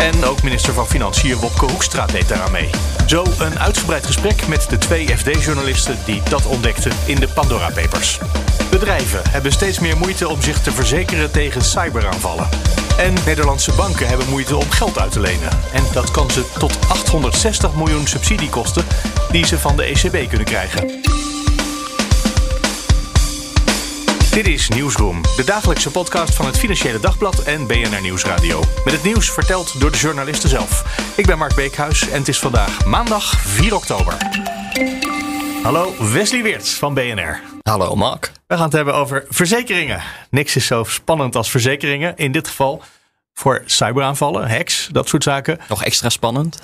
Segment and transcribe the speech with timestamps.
[0.00, 2.70] En ook minister van Financiën Wopke Hoekstra deed daaraan mee.
[3.06, 8.18] Zo een uitgebreid gesprek met de twee FD-journalisten die dat ontdekten in de Pandora Papers.
[8.70, 12.48] Bedrijven hebben steeds meer moeite om zich te verzekeren tegen cyberaanvallen.
[12.98, 15.50] En Nederlandse banken hebben moeite om geld uit te lenen.
[15.72, 18.84] En dat kan ze tot 860 miljoen subsidie kosten
[19.30, 21.00] die ze van de ECB kunnen krijgen.
[24.30, 28.60] Dit is Nieuwsroom, de dagelijkse podcast van het Financiële Dagblad en BNR Nieuwsradio.
[28.84, 30.98] Met het nieuws verteld door de journalisten zelf.
[31.16, 34.16] Ik ben Mark Beekhuis en het is vandaag maandag 4 oktober.
[35.62, 37.40] Hallo, Wesley Weert van BNR.
[37.62, 38.32] Hallo Mark.
[38.46, 40.02] We gaan het hebben over verzekeringen.
[40.30, 42.16] Niks is zo spannend als verzekeringen.
[42.16, 42.82] In dit geval
[43.34, 45.58] voor cyberaanvallen, hacks, dat soort zaken.
[45.68, 46.58] Nog extra spannend?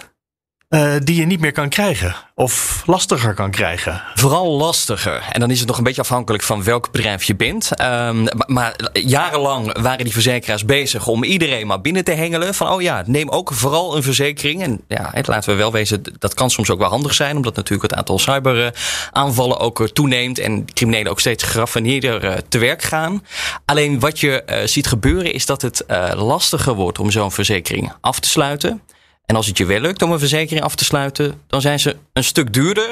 [0.69, 2.14] Uh, die je niet meer kan krijgen.
[2.34, 4.03] Of lastiger kan krijgen.
[4.14, 5.28] Vooral lastiger.
[5.33, 7.70] En dan is het nog een beetje afhankelijk van welk bedrijf je bent.
[7.81, 12.55] Um, maar, jarenlang waren die verzekeraars bezig om iedereen maar binnen te hengelen.
[12.55, 14.62] Van oh ja, neem ook vooral een verzekering.
[14.62, 17.37] En ja, laten we wel wezen, dat kan soms ook wel handig zijn.
[17.37, 20.39] Omdat natuurlijk het aantal cyberaanvallen ook toeneemt.
[20.39, 23.25] En criminelen ook steeds geraffineerder te werk gaan.
[23.64, 28.28] Alleen wat je ziet gebeuren is dat het lastiger wordt om zo'n verzekering af te
[28.28, 28.83] sluiten.
[29.27, 31.97] En als het je wel lukt om een verzekering af te sluiten, dan zijn ze
[32.13, 32.91] een stuk duurder.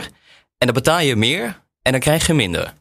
[0.58, 2.74] En dan betaal je meer en dan krijg je minder.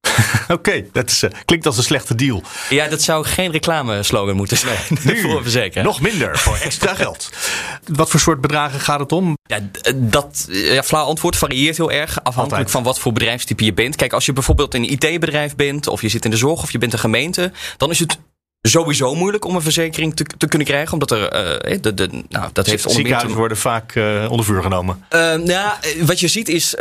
[0.42, 2.42] Oké, okay, dat is, uh, klinkt als een slechte deal.
[2.68, 5.86] Ja, dat zou geen reclameslogan moeten zijn nu, voor een verzekering.
[5.86, 7.30] Nog minder voor extra geld.
[8.00, 9.36] Wat voor soort bedragen gaat het om?
[9.42, 9.58] Ja,
[9.94, 12.70] dat ja, flauw antwoord varieert heel erg afhankelijk Altijd.
[12.70, 13.96] van wat voor bedrijfstype je bent.
[13.96, 16.78] Kijk, als je bijvoorbeeld een IT-bedrijf bent of je zit in de zorg of je
[16.78, 18.18] bent een gemeente, dan is het
[18.62, 20.92] sowieso moeilijk om een verzekering te, te kunnen krijgen.
[20.92, 21.20] Omdat er.
[21.20, 25.04] Uh, de, de, nou, dat heeft Ziekenhuizen worden vaak uh, onder vuur genomen.
[25.14, 26.74] Uh, nou, wat je ziet is.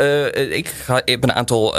[0.49, 0.73] ik
[1.05, 1.75] heb een aantal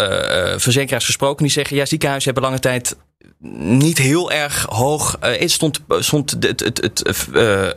[0.57, 1.77] verzekeraars gesproken die zeggen.
[1.77, 2.97] Ja, ziekenhuizen hebben lange tijd
[3.43, 5.19] niet heel erg hoog.
[5.25, 7.71] Uh, stond, stond het, het, het, uh, uh,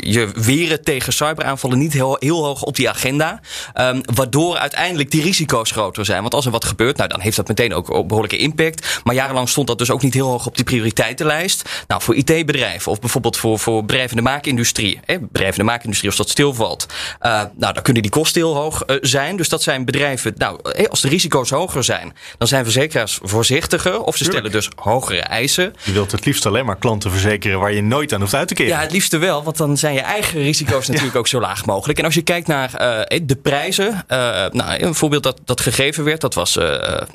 [0.00, 3.40] je weren tegen cyberaanvallen niet heel, heel hoog op die agenda.
[3.74, 6.20] Um, waardoor uiteindelijk die risico's groter zijn.
[6.20, 9.00] Want als er wat gebeurt, nou, dan heeft dat meteen ook behoorlijke impact.
[9.04, 11.84] Maar jarenlang stond dat dus ook niet heel hoog op die prioriteitenlijst.
[11.88, 15.00] Nou, voor IT-bedrijven of bijvoorbeeld voor, voor bedrijven in de maakindustrie.
[15.04, 16.86] Hè, bedrijven in de maakindustrie, als dat stilvalt.
[17.20, 19.36] nou, dan kunnen die kosten heel hoog zijn.
[19.36, 20.34] Dus dat zijn bedrijven.
[20.36, 24.02] Nou, als de risico's hoger zijn, dan zijn verzekeraars voorzichtiger.
[24.02, 25.74] Of ze stellen dus hoger eisen.
[25.82, 28.54] Je wilt het liefst alleen maar klanten verzekeren waar je nooit aan hoeft uit te
[28.54, 28.72] keren.
[28.72, 31.18] Ja, het liefste wel, want dan zijn je eigen risico's natuurlijk ja.
[31.18, 31.98] ook zo laag mogelijk.
[31.98, 32.70] En als je kijkt naar
[33.10, 34.18] uh, de prijzen, uh,
[34.50, 36.64] nou, een voorbeeld dat, dat gegeven werd, dat, was, uh,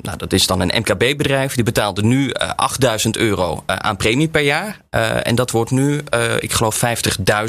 [0.00, 1.54] nou, dat is dan een MKB-bedrijf.
[1.54, 4.80] Die betaalde nu 8000 euro aan premie per jaar.
[5.22, 6.00] en dat wordt nu,
[6.38, 6.82] ik geloof,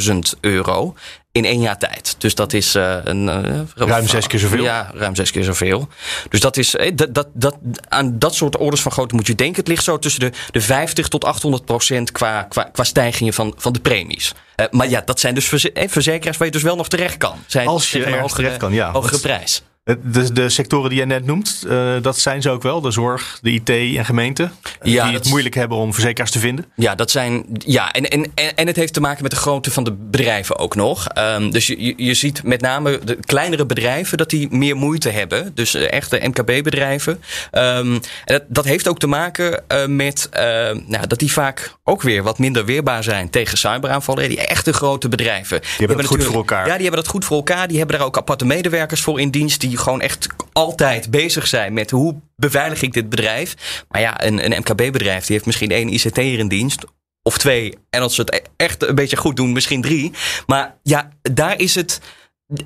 [0.08, 0.96] 50.000 euro
[1.32, 2.16] in één jaar tijd.
[2.18, 3.28] Dus dat is uh, een.
[3.28, 4.64] Uh, ruim zes keer zoveel.
[4.64, 5.88] Ja, ruim zes keer zoveel.
[6.30, 6.76] Dus dat is.
[6.94, 9.60] Dat, dat, dat, aan dat soort orders van grootte moet je denken.
[9.60, 13.54] Het ligt zo tussen de, de 50 tot 800 procent qua, qua, qua stijgingen van,
[13.58, 14.34] van de premies.
[14.56, 17.44] Uh, maar ja, dat zijn dus verzekeraars waar je dus wel nog terecht kan.
[17.48, 18.92] Zijn Als je hogere, terecht kan, ja.
[18.92, 19.62] Hogere prijs.
[20.04, 22.82] De, de, sectoren die je net noemt, uh, dat zijn ze ook wel.
[22.82, 24.52] De zorg, de IT en gemeenten.
[24.82, 26.66] Ja, die het moeilijk hebben om verzekeraars te vinden.
[26.76, 27.46] Ja, dat zijn.
[27.54, 30.76] Ja, en, en, en het heeft te maken met de grootte van de bedrijven ook
[30.76, 31.08] nog.
[31.18, 35.52] Um, dus je, je ziet met name de kleinere bedrijven dat die meer moeite hebben.
[35.54, 37.22] Dus echte MKB-bedrijven.
[37.52, 40.30] Um, dat, dat heeft ook te maken uh, met
[40.88, 44.30] nou, dat die vaak ook weer wat minder weerbaar zijn tegen cyberaanvallen.
[44.30, 45.62] Die echte grote bedrijven.
[45.62, 46.68] Die, die hebben het goed voor elkaar.
[46.68, 47.68] Ja, die hebben dat goed voor elkaar.
[47.68, 49.62] Die hebben daar ook aparte medewerkers voor in dienst.
[49.62, 53.84] Die gewoon echt altijd bezig zijn met hoe beveilig ik dit bedrijf.
[53.90, 56.84] Maar ja, een, een MKB-bedrijf die heeft misschien één ICT'er in dienst.
[57.24, 57.78] Of twee.
[57.90, 60.12] En als ze het echt een beetje goed doen, misschien drie.
[60.46, 62.02] Maar ja, daar is het.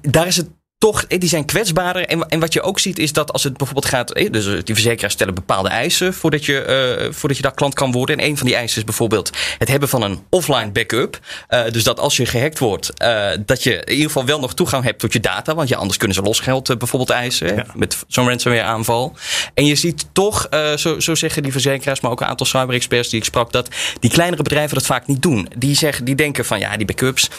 [0.01, 2.05] Daar is het toch, die zijn kwetsbaarder.
[2.05, 4.13] En, en wat je ook ziet is dat als het bijvoorbeeld gaat...
[4.31, 8.17] Dus die verzekeraars stellen bepaalde eisen voordat je, uh, voordat je daar klant kan worden.
[8.17, 11.19] En een van die eisen is bijvoorbeeld het hebben van een offline backup.
[11.49, 14.53] Uh, dus dat als je gehackt wordt, uh, dat je in ieder geval wel nog
[14.53, 15.55] toegang hebt tot je data.
[15.55, 17.55] Want ja, anders kunnen ze losgeld bijvoorbeeld eisen.
[17.55, 17.65] Ja.
[17.73, 19.15] Met zo'n ransomware aanval.
[19.53, 23.19] En je ziet toch, zo, zo zeggen die verzekeraars, maar ook een aantal cyber-experts die
[23.19, 23.69] ik sprak, dat
[23.99, 25.49] die kleinere bedrijven dat vaak niet doen.
[25.57, 27.29] Die, zeggen, die denken van ja, die backups,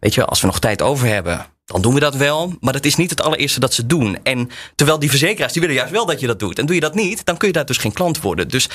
[0.00, 2.54] weet je, als we nog tijd over hebben dan doen we dat wel.
[2.60, 4.18] Maar dat is niet het allereerste dat ze doen.
[4.22, 6.58] En terwijl die verzekeraars, die willen juist wel dat je dat doet.
[6.58, 8.48] En doe je dat niet, dan kun je daar dus geen klant worden.
[8.48, 8.68] Dus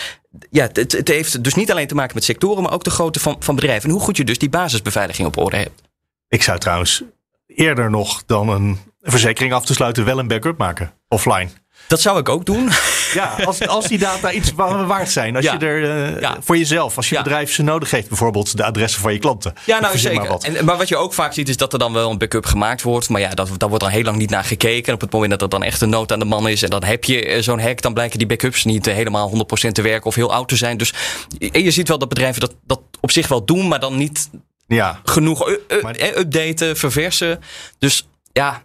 [0.49, 3.19] ja, het, het heeft dus niet alleen te maken met sectoren, maar ook de grootte
[3.19, 3.89] van, van bedrijven.
[3.89, 5.81] En hoe goed je dus die basisbeveiliging op orde hebt.
[6.27, 7.03] Ik zou trouwens
[7.47, 11.49] eerder nog dan een verzekering af te sluiten wel een backup maken offline.
[11.91, 12.69] Dat zou ik ook doen.
[13.13, 15.35] Ja, als, als die data iets wa- waard zijn.
[15.35, 15.53] Als Ja.
[15.59, 16.37] je er eh, Ja.
[16.41, 17.21] voor jezelf, als je Ja.
[17.21, 19.53] bedrijf ze nodig heeft, bijvoorbeeld de adressen van je klanten.
[19.65, 20.19] Ja, nou zeker.
[20.19, 20.43] Maar wat.
[20.43, 22.81] En, maar wat je ook vaak ziet is dat er dan wel een backup gemaakt
[22.81, 23.09] wordt.
[23.09, 24.87] Maar ja, dat, daar wordt dan heel lang niet naar gekeken.
[24.87, 26.69] En op het moment dat er dan echt een nood aan de man is en
[26.69, 29.29] dan heb je eh, zo'n hack, dan blijken die backups niet eh, helemaal
[29.67, 30.77] 100% te werken of heel oud te zijn.
[30.77, 30.93] Dus
[31.37, 34.29] je, je ziet wel dat bedrijven dat, dat op zich wel doen, maar dan niet
[34.67, 37.39] ja, genoeg u- u- Maar- eh, updaten, verversen.
[37.79, 38.61] Dus ja,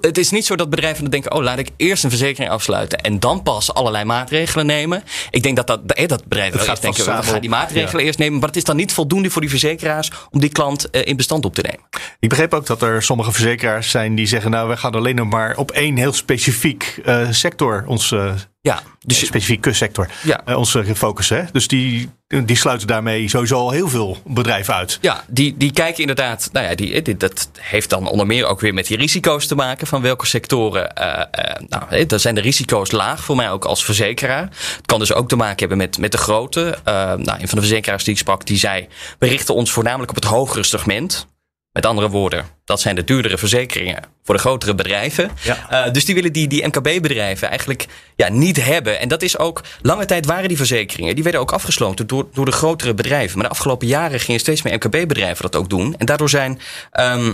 [0.00, 3.00] het, is niet zo dat bedrijven dan denken: oh, laat ik eerst een verzekering afsluiten
[3.00, 5.02] en dan pas allerlei maatregelen nemen.
[5.30, 8.38] Ik denk dat dat, dat bedrijven wel gaat denken: we gaan die maatregelen eerst nemen.
[8.38, 11.44] Maar het is dan niet voldoende voor die verzekeraars om die klant eh, in bestand
[11.44, 11.86] op te nemen.
[12.20, 15.28] ik begreep ook dat er sommige verzekeraars zijn die zeggen: Nou, we gaan alleen nog
[15.28, 20.40] maar op één heel specifiek eh, sector, ons eh, Ja, dus specifiek kustsector, Ja.
[20.44, 21.48] eh, ons focussen.
[21.52, 24.98] Dus die, die sluiten daarmee sowieso al heel veel bedrijven uit.
[25.00, 26.48] Ja, die, die kijken inderdaad.
[26.52, 29.86] Nou ja, die, dat heeft dan onder meer ook weer met die risico's te maken.
[29.86, 30.94] Van welke sectoren.
[30.94, 34.42] eh eh, nou, daar zijn de risico's laag voor mij ook als verzekeraar.
[34.76, 36.78] Het kan dus ook te maken hebben met, met de grote.
[36.84, 38.88] Eh, nou, een van de verzekeraars die ik sprak, die zei:
[39.18, 41.26] We richten ons voornamelijk op het hogere segment.
[41.72, 45.30] Met andere woorden, dat zijn de duurdere verzekeringen voor de grotere bedrijven.
[45.42, 45.84] Ja.
[45.86, 47.86] Eh, dus die willen die, die MKB-bedrijven eigenlijk
[48.16, 49.00] ja, niet hebben.
[49.00, 52.44] En dat is ook, lange tijd waren die verzekeringen, die werden ook afgesloten door, door
[52.44, 53.38] de grotere bedrijven.
[53.38, 55.94] Maar de afgelopen jaren gingen steeds meer MKB-bedrijven dat ook doen.
[55.98, 56.60] En daardoor zijn.
[56.90, 57.32] ehm,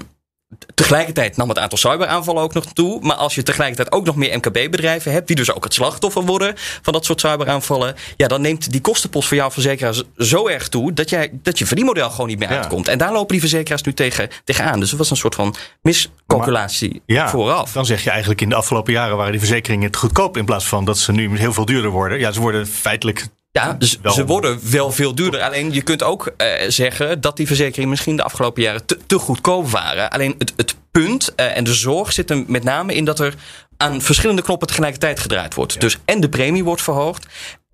[0.74, 3.00] Tegelijkertijd nam het aantal cyberaanvallen ook nog toe.
[3.00, 6.54] Maar als je tegelijkertijd ook nog meer MKB-bedrijven hebt, die dus ook het slachtoffer worden
[6.82, 7.94] van dat soort cyberaanvallen.
[8.16, 11.66] Ja, dan neemt die kostenpost voor jouw verzekeraar zo erg toe dat, jij, dat je
[11.66, 12.56] verdienmodel gewoon niet meer Ja.
[12.56, 12.88] uitkomt.
[12.88, 14.80] En daar lopen die verzekeraars nu tegen, tegenaan.
[14.80, 17.72] Dus het was een soort van miscalculatie Ja, vooraf.
[17.72, 20.64] dan zeg je eigenlijk in de afgelopen jaren waren die verzekeringen te goedkoop in plaats
[20.64, 22.18] van dat ze nu heel veel duurder worden.
[22.18, 23.26] Ja, ze worden feitelijk
[23.62, 25.40] Ja, dus ze worden wel veel duurder.
[25.40, 29.18] Alleen je kunt ook eh, zeggen dat die verzekeringen misschien de afgelopen jaren te, te
[29.18, 30.10] goedkoop waren.
[30.10, 33.34] Alleen het, het punt eh, en de zorg zit met name in dat er
[33.76, 35.80] aan verschillende knoppen tegelijkertijd gedraaid wordt.
[35.80, 37.26] Dus en de premie wordt verhoogd.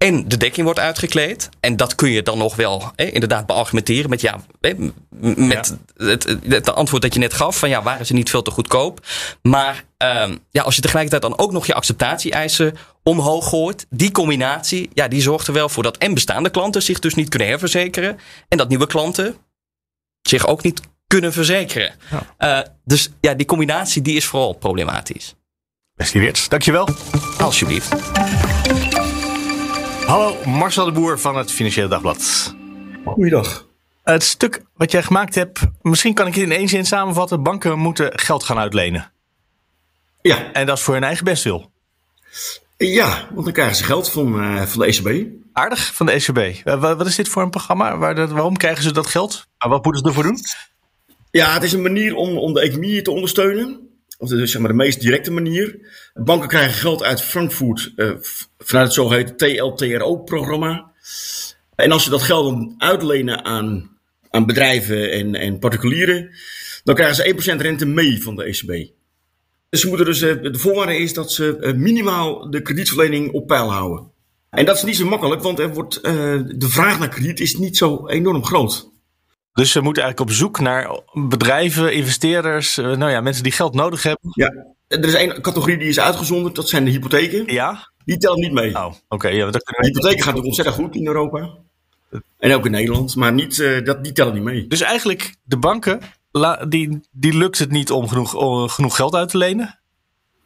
[0.04, 1.48] En de dekking wordt uitgekleed.
[1.60, 4.40] En dat kun je dan nog wel inderdaad beargumenteren met, ja,
[5.36, 5.76] met
[6.48, 7.58] het antwoord dat je net gaf.
[7.58, 9.06] Van ja, waren ze niet veel te goedkoop?
[9.42, 13.86] Maar ehm, ja, als je tegelijkertijd dan ook nog je acceptatie-eisen omhoog gooit.
[13.90, 17.28] Die combinatie, ja, die zorgt er wel voor dat en bestaande klanten zich dus niet
[17.28, 18.18] kunnen herverzekeren.
[18.48, 19.36] En dat nieuwe klanten
[20.22, 21.94] zich ook niet kunnen verzekeren.
[22.38, 25.34] Eh, dus ja, die combinatie die is vooral problematisch.
[25.94, 26.88] Wesley Weerts, dankjewel.
[27.38, 27.88] Alsjeblieft.
[30.10, 32.54] Hallo, Marcel de Boer van het Financiële Dagblad.
[33.04, 33.66] Goeiedag.
[34.02, 37.42] Het stuk wat jij gemaakt hebt, misschien kan ik het in één zin samenvatten.
[37.42, 39.12] Banken moeten geld gaan uitlenen.
[40.22, 41.70] Ja, En dat is voor hun eigen bestwil.
[42.76, 45.26] ja, want dan krijgen ze geld van, eh, van de ECB.
[45.52, 46.38] Aardig van de ECB.
[46.38, 47.96] Eh, wa- wat is dit voor een programma?
[47.98, 49.46] Waar dat- waarom krijgen ze dat geld?
[49.58, 50.38] Maar wat moeten ze ervoor doen?
[51.30, 53.88] Ja, het is een manier om, om de economie te ondersteunen.
[54.20, 55.78] Of de, zeg maar de meest directe manier.
[56.14, 58.10] Banken krijgen geld uit Frankfurt eh,
[58.58, 60.92] vanuit het zogeheten TLTRO-programma.
[61.74, 63.98] En als ze dat geld dan uitlenen aan,
[64.30, 66.30] aan bedrijven en, en particulieren,
[66.84, 68.90] dan krijgen ze 1% rente mee van de ECB.
[69.68, 73.46] Dus ze moeten dus, eh, de voorwaarde is dat ze eh, minimaal de kredietverlening op
[73.46, 74.10] peil houden.
[74.50, 77.76] En dat is niet zo makkelijk, want er wordt, de vraag naar krediet is niet
[77.76, 78.90] zo enorm groot.
[79.52, 83.74] Dus ze moeten eigenlijk op zoek naar bedrijven, investeerders, eh, nou ja, mensen die geld
[83.74, 84.30] nodig hebben.
[84.34, 84.52] Ja,
[84.86, 87.52] er is één categorie die is uitgezonderd, dat zijn de hypotheken.
[87.52, 87.90] Ja?
[88.04, 88.74] Die tellen niet mee.
[88.74, 89.28] Oh, oké.
[89.28, 91.50] ja, dat hypotheken gaan natuurlijk ontzettend goed in Europa.
[92.38, 94.66] En ook in Nederland, maar niet, eh, dat, die tellen niet mee.
[94.66, 99.14] Dus eigenlijk, de banken, la- die, die lukt het niet om genoeg, om genoeg geld
[99.14, 99.80] uit te lenen.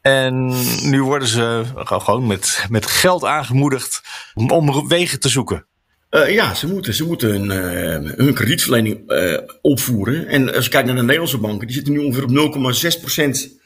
[0.00, 0.46] En
[0.90, 4.02] nu worden ze gewoon met, met geld aangemoedigd
[4.34, 5.66] om, om wegen te zoeken.
[6.14, 10.26] Eh, ja, ze moeten, ze moeten hun, eh, hun kredietverlening eh, opvoeren.
[10.26, 13.58] En als je kijkt naar de Nederlandse banken, die zitten nu ongeveer op 0,6%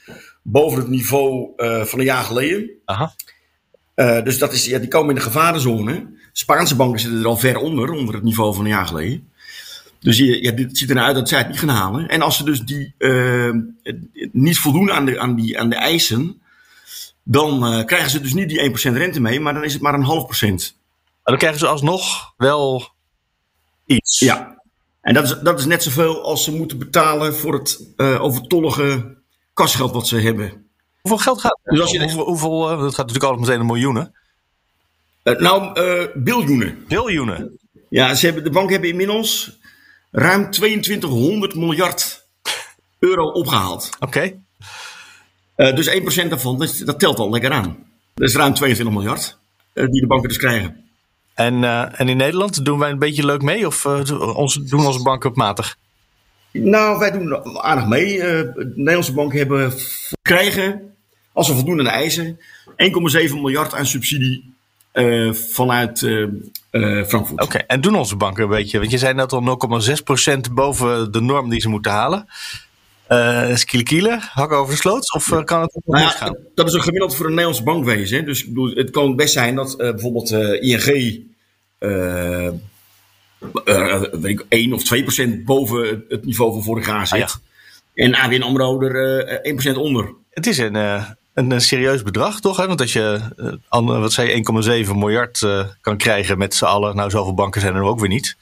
[0.43, 1.53] boven het niveau
[1.87, 2.71] van een jaar geleden.
[2.85, 3.15] Aha.
[4.23, 6.07] Dus dat is, ja, die komen in de gevarenzone.
[6.33, 9.29] Spaanse banken zitten er al ver onder, onder het niveau van een jaar geleden.
[10.01, 12.09] Dus je, ja, dit ziet er nou uit dat zij het niet gaan halen.
[12.09, 12.95] En als ze dus die,
[14.33, 16.41] niet voldoen aan de, aan, die, aan de eisen,
[17.23, 20.03] dan krijgen ze dus niet die 1% rente mee, maar dan is het maar een
[20.03, 20.78] half procent.
[21.29, 22.89] Dan krijgen ze alsnog wel
[23.87, 24.19] iets.
[24.19, 24.63] Ja.
[25.01, 29.17] En dat is, dat is net zoveel als ze moeten betalen voor het eh, overtollige
[29.55, 30.71] kasgeld wat ze hebben.
[31.01, 31.59] Hoeveel geld gaat?
[31.65, 34.15] Dus als je- hoeveel, hoeveel, eh, dat gaat natuurlijk altijd meteen in miljoenen.
[35.23, 35.79] Eh, nou,
[36.21, 36.85] biljoenen.
[36.89, 37.59] Biljoenen.
[37.89, 39.59] Ja, ze hebben, de banken hebben inmiddels
[40.11, 42.27] ruim 2200 miljard
[42.99, 43.91] euro opgehaald.
[44.01, 44.41] Oké.
[45.57, 47.77] Dus 1% daarvan, dat, dat telt al lekker aan.
[48.15, 49.39] Dat is ruim 22 miljard
[49.73, 50.88] die de banken dus krijgen.
[51.39, 53.67] En, eh, en in Nederland doen wij een beetje leuk mee?
[53.67, 55.77] Of eh, ons, doen onze banken op matig?
[56.53, 58.21] Nou, wij doen aardig mee.
[58.23, 59.73] Eh, de Nederlandse banken hebben
[60.23, 60.95] krijgen,
[61.33, 62.39] als ze voldoen aan de eisen,
[62.77, 64.57] 1,7 miljard aan subsidie
[65.33, 65.99] vanuit
[67.07, 67.41] Frankfurt.
[67.43, 71.21] Oké, en doen onze banken een beetje, want je zei net al 0,6% boven de
[71.21, 72.27] norm die ze moeten halen.
[73.51, 75.15] Is kiele kiele, hakken over de sloot?
[75.15, 76.37] Of kan het nog Nou ja, misgaan?
[76.55, 78.19] dat is een gemiddeld voor een Nederlandse bankwezen.
[78.19, 78.25] hè.
[78.25, 80.31] Dus ik bedoel, het kan best zijn dat bijvoorbeeld
[80.61, 81.27] ING
[84.21, 87.23] weet ik, 1 of 2 procent boven het- niveau van vorig jaar zit.
[87.23, 87.31] Ah,
[87.95, 90.15] En ABN AMRO er eh 1 procent onder.
[90.31, 91.05] Het is een, eh,
[91.35, 92.57] een, een serieus bedrag, toch?
[92.57, 92.67] Hè?
[92.67, 93.21] Want als je
[93.71, 94.35] eh, wat zei, je,
[94.85, 98.09] 1,7 miljard eh, kan krijgen met z'n allen, nou zoveel banken zijn er ook weer
[98.09, 98.37] niet.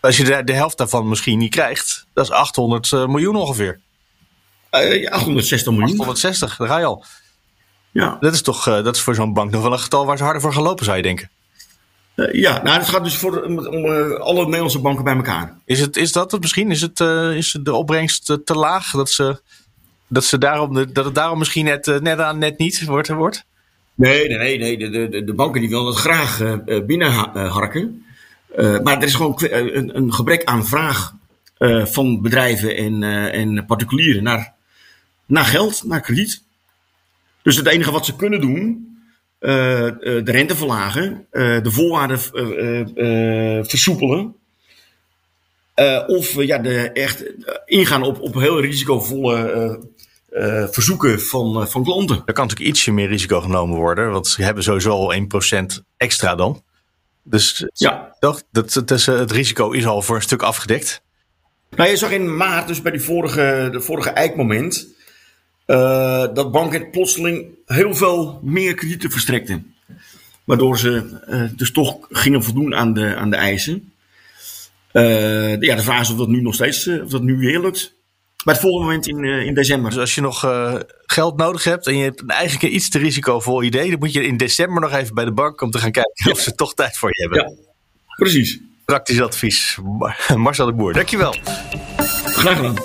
[0.00, 3.80] Als je de, de helft daarvan misschien niet krijgt, dat is 800 eh, miljoen ongeveer.
[4.70, 5.98] Eh, ja, 860 miljoen.
[5.98, 7.04] 860, daar ga je al.
[7.90, 8.16] Ja.
[8.20, 10.22] Dat is toch eh, dat is voor zo'n bank nog wel een getal waar ze
[10.24, 11.30] harder voor gaan lopen, zou je denken.
[12.18, 15.56] Eh, ja, nou, het gaat dus voor, om, om, eh, alle Nederlandse banken bij elkaar.
[15.64, 16.70] Is, het, is dat het misschien?
[16.70, 18.90] Is, het, eh, is de opbrengst eh, te laag?
[18.90, 19.40] Dat, ze,
[20.06, 23.08] dat, ze daarom de, dat het daarom misschien net, eh, net aan net niet wordt?
[23.08, 23.44] wordt?
[23.94, 24.58] Nee, nee, nee.
[24.58, 24.90] nee.
[24.90, 28.04] De, de, de- banken die willen het graag eh, eh, binnenharken.
[28.56, 31.14] Eh, maar er is gewoon eh, een, een gebrek aan vraag
[31.58, 34.54] eh, van bedrijven en, eh, en particulieren naar,
[35.26, 36.42] naar geld, naar krediet.
[37.42, 38.97] Dus het enige wat ze kunnen doen, eh, eh,
[39.38, 44.34] de rente verlagen, eh, de voorwaarden eh, eh, eh, versoepelen.
[45.74, 51.20] Eh, of eh, ja, de, echt eh, ingaan op, op heel risicovolle eh, eh, verzoeken
[51.20, 52.22] van, eh, van klanten.
[52.26, 56.34] Er kan natuurlijk ietsje meer risico genomen worden, want ze hebben sowieso al 1% extra
[56.34, 56.62] dan.
[57.22, 58.16] Dus Ja.
[58.18, 61.02] dat, dat is, eh, het risico is al voor een stuk afgedekt.
[61.76, 64.97] Nou, je zag in maart, dus bij die vorige, de vorige eikmoment, eh,
[66.34, 69.74] dat banken plotseling heel veel meer kredieten verstrekten.
[70.44, 73.92] Waardoor ze eh, dus toch gingen voldoen aan de, aan de eisen.
[74.92, 77.60] Eh, ja, de vraag is of dat nu nog steeds, eh, of dat nu weer
[77.60, 77.96] lukt.
[78.44, 79.90] Bij het volgende moment in, eh, in december.
[79.90, 80.74] Dus als je nog eh,
[81.06, 84.12] geld nodig hebt en je hebt een eigenlijk een iets te risicovol idee, dan moet
[84.12, 86.74] je in december nog even bij de bank om te gaan kijken of ze toch
[86.74, 87.38] tijd voor je hebben.
[87.56, 87.56] Ja.
[88.16, 88.60] Precies.
[88.84, 89.78] Praktisch advies.
[89.98, 91.34] Mar- Marcel de Boer, dankjewel.
[92.24, 92.76] Graag gedaan.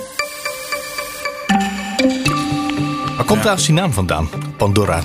[3.24, 4.28] Waar komt trouwens die naam vandaan?
[4.56, 5.02] Pandora.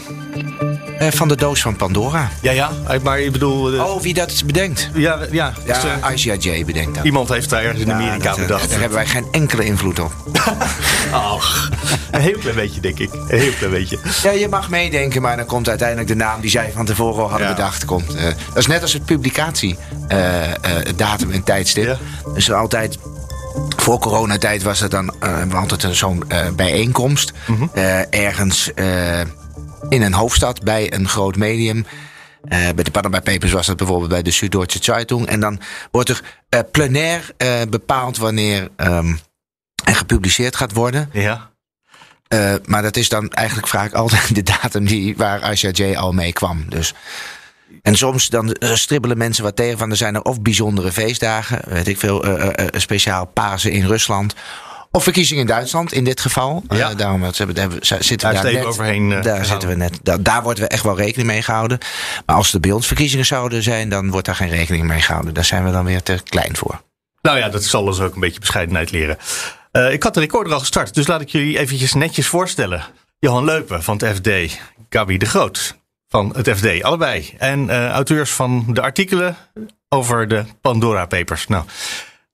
[1.00, 2.30] Eh, van de doos van Pandora.
[2.42, 2.72] Ja, ja,
[3.04, 3.74] maar ik bedoel.
[3.74, 4.90] eh, Oh, wie dat bedenkt.
[4.94, 5.54] Ja, ja.
[5.66, 7.04] dus, eh, Ja, ICIJ bedenkt dat.
[7.06, 8.70] iemand heeft daar ergens in Amerika dat, eh, bedacht.
[8.70, 10.12] Daar hebben wij geen enkele invloed op.
[11.12, 11.70] Ach,
[12.12, 13.10] een heel klein beetje, denk ik.
[13.14, 14.00] Een heel klein beetje.
[14.24, 17.30] Ja, je mag meedenken, maar dan komt uiteindelijk de naam die zij van tevoren al
[17.30, 17.54] hadden Ja.
[17.54, 17.86] bedacht.
[17.86, 18.16] Komt.
[18.16, 21.86] Eh, dat is net als het publicatiedatum en tijdstip.
[21.86, 21.98] Ja.
[22.34, 22.98] Dus altijd.
[23.68, 27.32] Voor coronatijd was het dan eh, we altijd zo'n eh, bijeenkomst.
[27.48, 27.68] Mhm.
[27.74, 29.20] eh, ergens eh,
[29.90, 31.86] in een hoofdstad bij een groot medium.
[32.44, 35.26] Eh, bij de Panama Papers was dat bijvoorbeeld bij de Süddeutsche Zeitung.
[35.28, 35.60] En dan
[35.92, 39.14] wordt er eh, plenair eh, bepaald wanneer ehm,
[39.86, 41.10] er gepubliceerd gaat worden.
[41.14, 41.50] Ja.
[42.28, 46.12] Eh, maar dat is dan eigenlijk vaak altijd de datum die, waar Aisha J al
[46.12, 46.66] mee kwam.
[46.68, 46.94] Dus.
[47.82, 51.62] En soms dan eh, stribbelen mensen wat tegen van er zijn er of bijzondere feestdagen,
[51.66, 54.36] weet ik veel, eh, eh, speciaal Pasen in Rusland.
[54.92, 56.64] Of verkiezingen in Duitsland in dit geval.
[56.98, 58.66] Daarom dat ze hebben, daar zitten we daar net.
[58.66, 60.00] overheen, daar zitten we net.
[60.04, 61.78] Daar, daar wordt we echt wel rekening mee gehouden.
[62.26, 65.34] Maar als er bij ons verkiezingen zouden zijn, dan wordt daar geen rekening mee gehouden.
[65.34, 66.82] Daar zijn we dan weer te klein voor.
[67.22, 69.18] Nou ja, dat zal ons ook een beetje bescheidenheid leren.
[69.92, 72.84] Ik had de recorder al gestart, dus laat ik jullie eventjes netjes voorstellen.
[73.20, 74.60] Johan Leupen van het FD,
[74.90, 75.79] Gabi de Groot
[76.10, 77.34] van het FD, allebei.
[77.38, 79.36] En eh, auteurs van de artikelen
[79.90, 81.48] over de Pandora Papers.
[81.48, 81.64] Nou,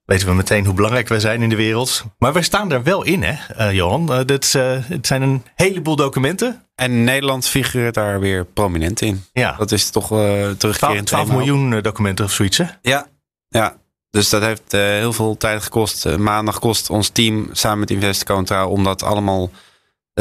[0.04, 2.04] weten we meteen hoe belangrijk wij zijn in de wereld.
[2.18, 4.12] Maar wij staan er wel in, hè, eh, Johan.
[4.12, 6.62] Eh, dit, het zijn een heleboel documenten.
[6.74, 9.24] En Nederland figureert daar weer prominent in.
[9.32, 11.36] Ja, Dat is toch 12, terugkerend 12 thema.
[11.38, 12.64] miljoen documenten of zoiets, hè?
[12.82, 13.06] Ja,
[13.48, 13.76] ja.
[14.10, 16.16] Dus dat heeft heel veel tijd gekost.
[16.16, 19.50] Maandag kost ons team samen met Investcontra om dat allemaal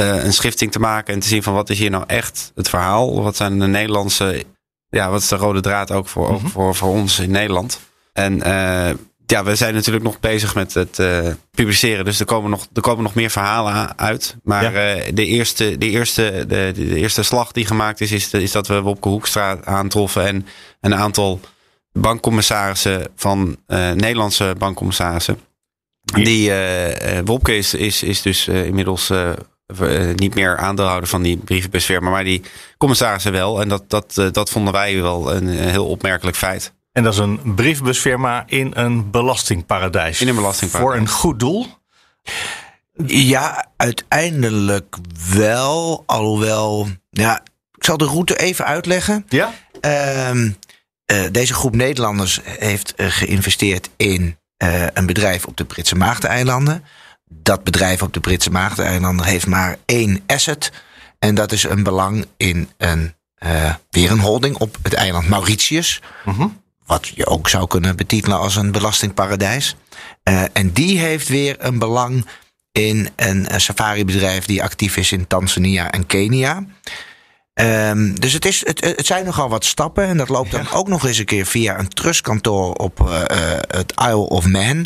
[0.03, 3.23] een schifting te maken en te zien van wat is hier nou echt het verhaal?
[3.23, 4.43] Wat zijn de Nederlandse,
[4.89, 7.79] ja, wat is de rode draad ook voor, ook voor, voor ons in Nederland?
[8.13, 8.93] En eh,
[9.25, 12.05] ja, we zijn natuurlijk nog bezig met het eh, publiceren.
[12.05, 14.35] Dus er komen nog, er komen nog meer verhalen uit.
[14.43, 14.95] Maar Ja.
[14.95, 18.67] eh, de, eerste, de, eerste, de, de, eerste slag die gemaakt is, is, is dat
[18.67, 20.25] we Wopke Hoekstra aantroffen.
[20.25, 20.45] En
[20.81, 21.39] een aantal
[21.91, 25.39] bankcommissarissen van eh, Nederlandse bankcommissarissen.
[26.03, 29.35] Die eh, eh, Wopke is, is, is dus eh, inmiddels eh, eh,
[30.15, 32.10] niet meer aandeelhouder van die brievenbusfirma.
[32.10, 32.41] Maar die
[32.77, 33.62] commissarissen wel.
[33.62, 36.74] En dat, dat, eh, dat vonden wij wel een, een heel opmerkelijk feit.
[36.91, 40.22] En dat is een briefbusfirma in een belastingparadijs.
[40.22, 40.93] In een belastingparadijs.
[40.93, 41.67] Voor een goed doel.
[43.05, 44.95] Ja, uiteindelijk
[45.29, 46.03] wel.
[46.05, 47.41] Alhoewel, ja,
[47.77, 49.25] ik zal de route even uitleggen.
[49.29, 49.53] Ja?
[49.81, 50.50] Ehm,
[51.05, 56.84] eh, deze groep Nederlanders heeft eh, geïnvesteerd in eh, een bedrijf op de Britse Maagdeneilanden.
[57.29, 60.72] Dat bedrijf op de Britse Maagdeneilanden heeft maar één asset.
[61.20, 66.01] En dat is een belang in een, eh, weer een holding op het eiland Mauritius.
[66.86, 69.75] Wat je ook zou kunnen betitelen als een belastingparadijs.
[70.24, 72.25] Eh, en die heeft weer een belang
[72.72, 76.65] in een, een safari-bedrijf die actief is in Tanzania en Kenia.
[77.53, 80.05] Ehm, dus het, is, het, het zijn nogal wat stappen.
[80.05, 83.20] En dat loopt dan ook nog eens een keer via een trustkantoor op eh,
[83.67, 84.86] het Isle of Man.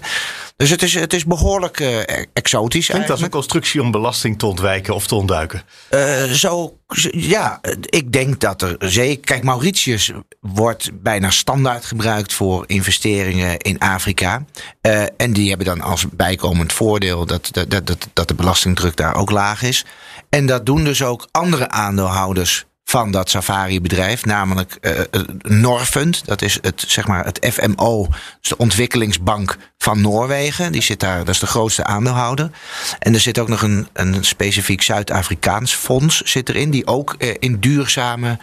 [0.59, 4.45] Dus het is, het is behoorlijk eh, exotisch Klinkt als een constructie om belasting te
[4.45, 5.61] ontwijken of te ontduiken.
[5.89, 6.77] Eh, zo,
[7.11, 9.25] ja, ik denk dat er zeker.
[9.25, 14.45] Kijk, Mauritius wordt bijna standaard gebruikt voor investeringen in Afrika.
[14.81, 18.95] Eh, en die hebben dan als bijkomend voordeel dat, dat, dat, dat, dat de belastingdruk
[18.95, 19.85] daar ook laag is.
[20.29, 25.05] En dat doen dus ook andere aandeelhouders van dat safari-bedrijf, namelijk eh, eh,
[25.41, 26.25] Norfund.
[26.25, 28.08] Dat is het, zeg maar, het FMO,
[28.39, 30.72] dus de ontwikkelingsbank van Noorwegen.
[30.72, 32.51] Die zit daar, dat is de grootste aandeelhouder.
[33.00, 37.36] En er zit ook nog een, een specifiek Zuid-Afrikaans fonds zit erin, die ook eh,
[37.39, 38.38] in duurzame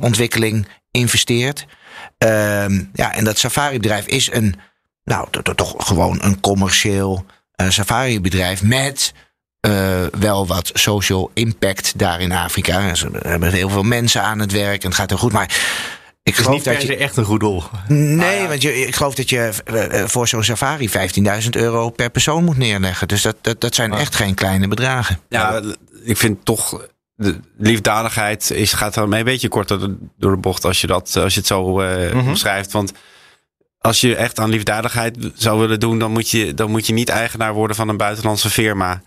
[0.00, 1.66] ontwikkeling investeert.
[2.18, 4.54] Ehm, ja, en dat safari-bedrijf is een,
[5.04, 7.26] nou, to- to- toch gewoon een commercieel
[7.68, 9.12] safari-bedrijf met
[9.68, 12.94] eh, wel wat social impact daar in Afrika.
[12.94, 15.32] Ze hebben heel veel mensen aan het werk en het gaat er goed.
[15.32, 15.50] Maar ik
[16.22, 16.96] Het is geloof niet dat je.
[16.96, 17.62] echt een goed doel.
[17.88, 20.90] Nee, want je, ik geloof dat je eh, eh, voor zo'n safari
[21.42, 23.08] 15.000 euro per persoon moet neerleggen.
[23.08, 25.20] Dus dat, dat, dat zijn echt geen kleine bedragen.
[25.28, 25.62] Ja,
[26.04, 26.86] ik vind toch.
[27.14, 31.32] De liefdadigheid is, gaat dan een beetje korter door de bocht als je, dat, als
[31.34, 32.72] je het zo eh omschrijft.
[32.72, 32.92] Want
[33.78, 37.08] als je echt aan liefdadigheid zou willen doen, dan moet je, dan moet je niet
[37.08, 39.02] eigenaar worden van een buitenlandse firma.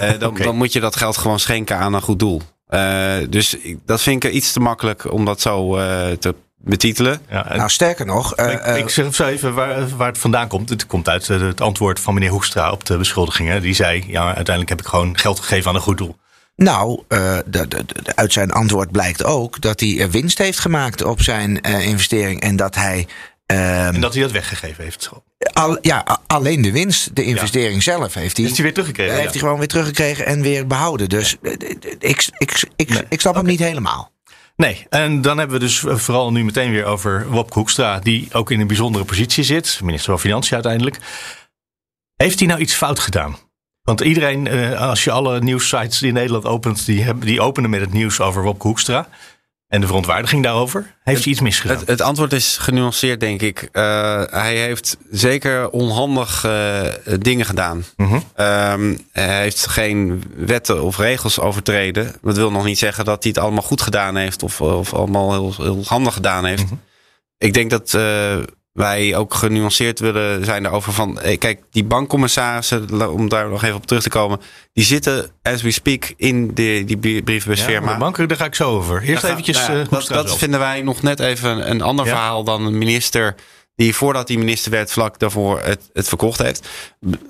[0.00, 2.42] Eh, dan, dan moet je dat geld gewoon schenken aan een goed doel.
[2.68, 7.20] Eh, dus ik- dat vind ik iets te makkelijk om dat zo eh, te betitelen.
[7.30, 8.34] Ja, en Nou, sterker nog.
[8.34, 10.68] eh, ik, ik zeg zo even waar, waar het vandaan komt.
[10.68, 13.62] Het komt uit het antwoord van meneer Hoekstra op de beschuldigingen.
[13.62, 16.16] Die zei, ja, uiteindelijk heb ik gewoon geld gegeven aan een goed doel.
[16.56, 21.04] Nou, eh, de- de- de- uit zijn antwoord blijkt ook dat hij winst heeft gemaakt
[21.04, 22.40] op zijn eh, investering.
[22.40, 23.06] En dat hij.
[23.56, 25.10] Ehm, En dat hij dat weggegeven heeft.
[25.52, 28.44] al, ja, alleen de winst, de investering zelf, heeft hij.
[28.44, 29.12] Heeft hij weer teruggekregen?
[29.14, 29.30] heeft Ja.
[29.30, 31.08] hij gewoon weer teruggekregen en weer behouden.
[31.08, 31.58] Dus eh, eh,
[31.98, 33.02] ik, ik, ik, Nee.
[33.08, 34.10] ik snap hem niet helemaal.
[34.56, 38.28] Nee, en dan hebben we dus eh, vooral nu meteen weer over Wopke Hoekstra, die
[38.32, 40.98] ook in een bijzondere positie zit, minister van Financiën uiteindelijk.
[42.16, 43.36] Heeft hij nou iets fout gedaan?
[43.82, 47.80] Want iedereen, eh, als je alle nieuwssites in Nederland opent, die, hebben, die openen met
[47.80, 49.08] het nieuws over Wopke Hoekstra
[49.68, 50.94] en de verontwaardiging daarover.
[51.02, 51.76] Heeft hij iets misgedaan?
[51.76, 53.68] Het, het antwoord is genuanceerd, denk ik.
[53.72, 56.82] Eh, hij heeft zeker onhandig eh,
[57.18, 57.84] dingen gedaan.
[57.96, 58.18] Mhm.
[58.34, 62.14] Ehm, hij heeft geen wetten of regels overtreden.
[62.22, 65.32] Dat wil nog niet zeggen dat hij het allemaal goed gedaan heeft of, of allemaal
[65.32, 66.64] heel, heel handig gedaan heeft.
[66.64, 66.74] Mhm.
[67.38, 68.36] Ik denk dat eh,
[68.78, 71.20] wij ook genuanceerd willen zijn daarover van.
[71.20, 74.40] eh, kijk, die bankcommissarissen, om daar nog even op terug te komen,
[74.72, 77.92] die zitten as we speak in de, die brie- Ja, brievenbusfirma.
[77.92, 78.94] de banken, daar ga ik zo over.
[79.02, 82.04] Eerst Daar ga- eventjes nou ja, eh, dat, vinden wij nog net even een ander
[82.06, 82.10] Ja.
[82.10, 83.34] verhaal dan een minister
[83.74, 86.68] die voordat hij minister werd vlak daarvoor het, het verkocht heeft.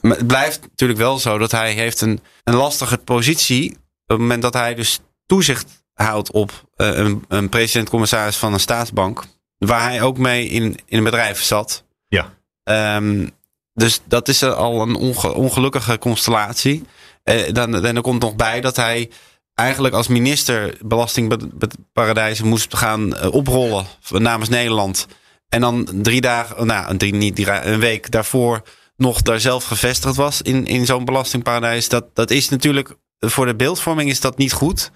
[0.00, 4.18] Maar het blijft natuurlijk wel zo dat hij heeft een, een lastige positie op het
[4.18, 9.24] moment dat hij dus toezicht houdt op eh, een, een president-commissaris van een staatsbank,
[9.58, 11.84] waar hij ook mee in, in een bedrijf zat.
[12.08, 12.34] Ja.
[12.64, 13.28] Ehm,
[13.74, 16.84] dus dat is al een onge- ongelukkige constellatie.
[17.22, 19.10] Eh, dan, en er komt nog bij dat hij
[19.54, 25.06] eigenlijk als minister belastingparadijzen moest gaan eh, oprollen namens Nederland.
[25.48, 28.62] En dan drie dagen, nou drie, niet drie, een week daarvoor
[28.96, 31.88] nog daar zelf gevestigd was in, in zo'n belastingparadijs.
[31.88, 34.90] Dat, dat is natuurlijk, voor de beeldvorming is dat niet goed.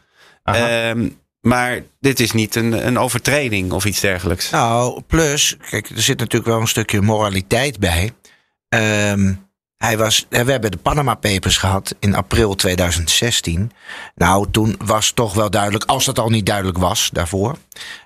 [1.43, 4.51] Maar dit is niet een, een overtreding of iets dergelijks.
[4.51, 8.13] Nou, plus, kijk, er zit natuurlijk wel een stukje moraliteit bij.
[8.69, 9.33] Ehm,
[9.77, 13.73] hij was, eh, we hebben de Panama Papers gehad in april 2016.
[14.15, 17.57] Nou, toen was toch wel duidelijk, als dat al niet duidelijk was daarvoor.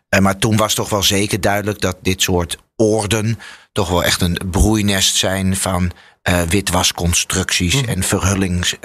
[0.08, 3.38] eh, maar toen was toch wel zeker duidelijk dat dit soort oorden
[3.72, 8.76] toch wel echt een broeinest zijn van eh, witwasconstructies en verhullings.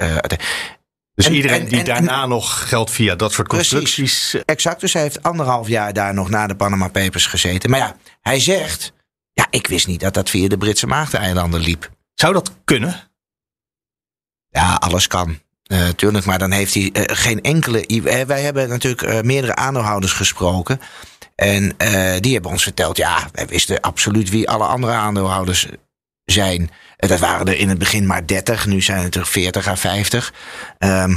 [1.14, 3.70] Dus en- iedereen en- die en- daarna nog geld via dat soort Precies.
[3.70, 4.34] constructies.
[4.34, 7.70] eh, Exact, dus hij heeft anderhalf jaar daar nog na de Panama Papers gezeten.
[7.70, 8.92] Maar ja, hij zegt,
[9.32, 11.90] ja, ik wist niet dat dat via de Britse Maagdeneilanden liep.
[12.14, 13.10] Zou dat kunnen?
[14.48, 15.38] Ja, alles kan.
[15.62, 18.02] Eh, tuurlijk, maar dan heeft hij eh, geen enkele.
[18.26, 20.80] Wij hebben natuurlijk meerdere aandeelhouders gesproken.
[21.34, 21.74] En
[22.20, 25.66] die hebben ons verteld: ja, wij wisten absoluut wie alle andere aandeelhouders
[26.24, 26.70] zijn.
[27.02, 29.76] Eh, dat waren er in het begin maar 30, nu zijn het er 40 à
[29.76, 30.32] 50.
[30.78, 31.14] Ehm,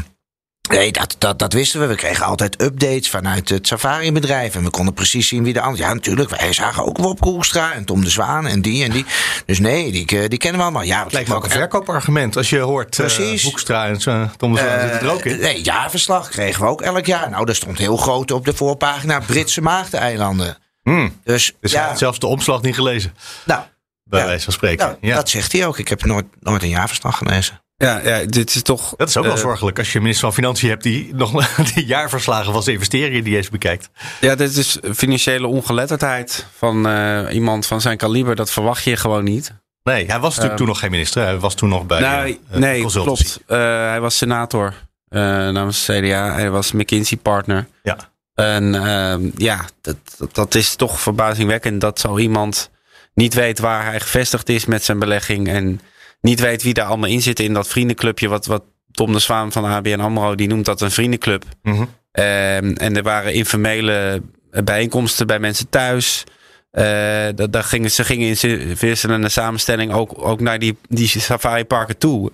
[0.69, 1.85] Nee, dat, dat, dat wisten we.
[1.85, 4.55] We kregen altijd updates vanuit het safari-bedrijf.
[4.55, 5.83] En we konden precies zien wie de andere...
[5.83, 6.29] Ja, natuurlijk.
[6.29, 9.05] Wij zagen ook Wop Koelstra en Tom de Zwaan en die en die.
[9.45, 10.83] Dus nee, die, eh, die kennen we allemaal.
[10.83, 13.43] Ja, Het lijkt me ook een verkoopargument als je hoort uh, Precies.
[13.43, 15.39] Hoekstra en uh, Tom de Zwaan zitten er ook in.
[15.39, 17.29] Nee, jaarverslag kregen we ook elk jaar.
[17.29, 20.57] Nou, daar stond heel groot op de voorpagina Britse Maagdeneilanden.
[20.83, 21.19] Hmm.
[21.23, 23.13] Dus, Dus ja, zelfs de omslag niet gelezen,
[23.45, 23.61] nou,
[24.09, 24.25] bij Ja.
[24.25, 24.85] wijze van spreken.
[24.85, 25.15] nou, ja.
[25.15, 25.77] dat zegt hij ook.
[25.79, 27.59] Ik heb nooit, nooit een jaarverslag gelezen.
[27.77, 28.93] Ja, ja, dit is toch.
[28.97, 31.85] Dat is ook wel eh, zorgelijk als je minister van Financiën hebt die nog die
[31.85, 33.89] jaarverslagen van zijn investeringen die eens bekijkt.
[34.21, 38.35] Ja, dit is financiële ongeletterdheid van eh, iemand van zijn kaliber.
[38.35, 39.53] Dat verwacht je gewoon niet.
[39.83, 41.23] Nee, hij was natuurlijk Ehm, toen nog geen minister.
[41.23, 43.39] Hij was toen nog bij nee, eh, nee klopt.
[43.47, 44.73] Eh, hij was senator
[45.07, 46.33] eh, namens CDA.
[46.33, 47.67] Hij was McKinsey-partner.
[47.83, 47.97] Ja.
[48.33, 52.69] En ehm, ja, dat, dat, dat is toch verbazingwekkend dat zo iemand
[53.15, 55.47] niet weet waar hij gevestigd is met zijn belegging.
[55.47, 55.81] En
[56.21, 58.27] niet weet wie daar allemaal in zit in dat vriendenclubje.
[58.27, 61.43] Wat, wat Tom de Zwaan van ABN AMRO, die noemt dat een vriendenclub.
[61.61, 61.85] Mhm.
[62.11, 64.21] Ehm, en er waren informele
[64.63, 66.23] bijeenkomsten bij mensen thuis.
[66.71, 72.31] Eh, dat, gingen, ze gingen in wisselende samenstelling ook, ook naar die, die safari-parken toe.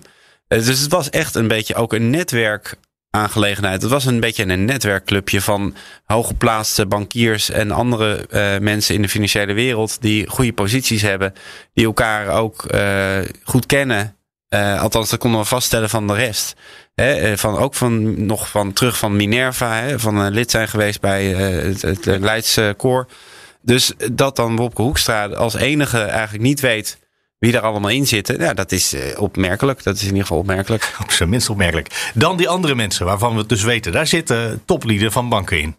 [0.48, 2.10] Eh, dus het was echt een beetje ook een
[3.12, 3.82] netwerkaangelegenheid.
[3.82, 9.08] Het was een beetje een netwerkclubje van hooggeplaatste bankiers en andere eh, mensen in de
[9.08, 11.32] financiële wereld die goede posities hebben,
[11.74, 14.16] die elkaar ook eh, goed kennen.
[14.48, 16.54] Eh, althans, dat konden we vaststellen van de rest.
[17.34, 21.82] Van, ook van, nog van terug van Minerva, hè, van lid zijn geweest bij het,
[21.82, 23.06] het Leidse Koor.
[23.62, 26.98] Dus dat dan Wopke Hoekstra als enige eigenlijk niet weet
[27.42, 28.40] wie er allemaal in zitten.
[28.40, 29.82] Ja, dat is eh, opmerkelijk.
[29.82, 30.94] Dat is in ieder geval opmerkelijk.
[31.02, 32.10] Op zijn minst opmerkelijk.
[32.14, 33.92] Dan die andere mensen waarvan we het dus weten.
[33.92, 35.76] Daar zitten toplieden van banken in.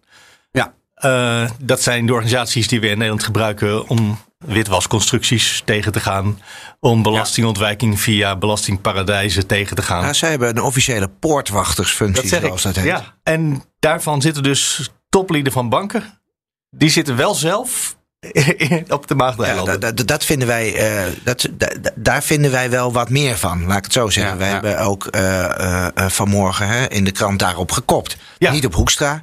[0.52, 0.73] Ja.
[0.95, 6.41] Eh, dat zijn de organisaties die we in Nederland gebruiken om witwasconstructies tegen te gaan.
[6.80, 10.04] Om belastingontwijking via belastingparadijzen tegen te gaan.
[10.04, 12.45] Ja, zij hebben een officiële poortwachtersfunctie, dat zeg ik.
[12.45, 12.86] zoals dat heet.
[12.86, 13.17] Ja.
[13.23, 16.21] En daarvan zitten dus toplieden van banken.
[16.69, 17.95] Die zitten wel zelf
[18.89, 19.79] op de Maagdeilanden.
[19.79, 23.38] dat, dat, dat vinden wij, eh, dat, da- da- daar vinden wij wel wat meer
[23.38, 24.33] van, laat ik het zo zeggen.
[24.33, 24.53] Ja, wij ja.
[24.53, 28.17] hebben ook eh, eh, vanmorgen hè, in de krant daarop gekopt.
[28.38, 29.21] Niet op Hoekstra,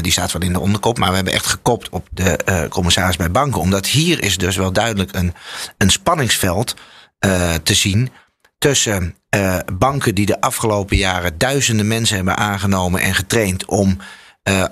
[0.00, 3.30] die staat wel in de onderkop, maar we hebben echt gekopt op de commissaris bij
[3.30, 3.60] banken.
[3.60, 5.34] Omdat hier is dus wel duidelijk een,
[5.78, 6.74] een spanningsveld
[7.62, 8.10] te zien
[8.58, 9.16] tussen
[9.78, 13.98] banken die de afgelopen jaren duizenden mensen hebben aangenomen en getraind om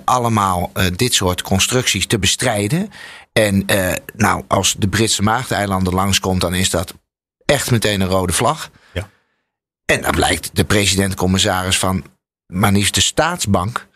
[0.05, 2.89] allemaal dit soort constructies te bestrijden.
[3.33, 6.93] En eh, nou, als de Britse Maagdeilanden langskomt, dan is dat
[7.45, 8.69] echt meteen een rode vlag.
[8.93, 9.09] Ja.
[9.85, 12.03] En dan blijkt de president-commissaris van
[12.47, 13.87] maar liefst de staatsbank,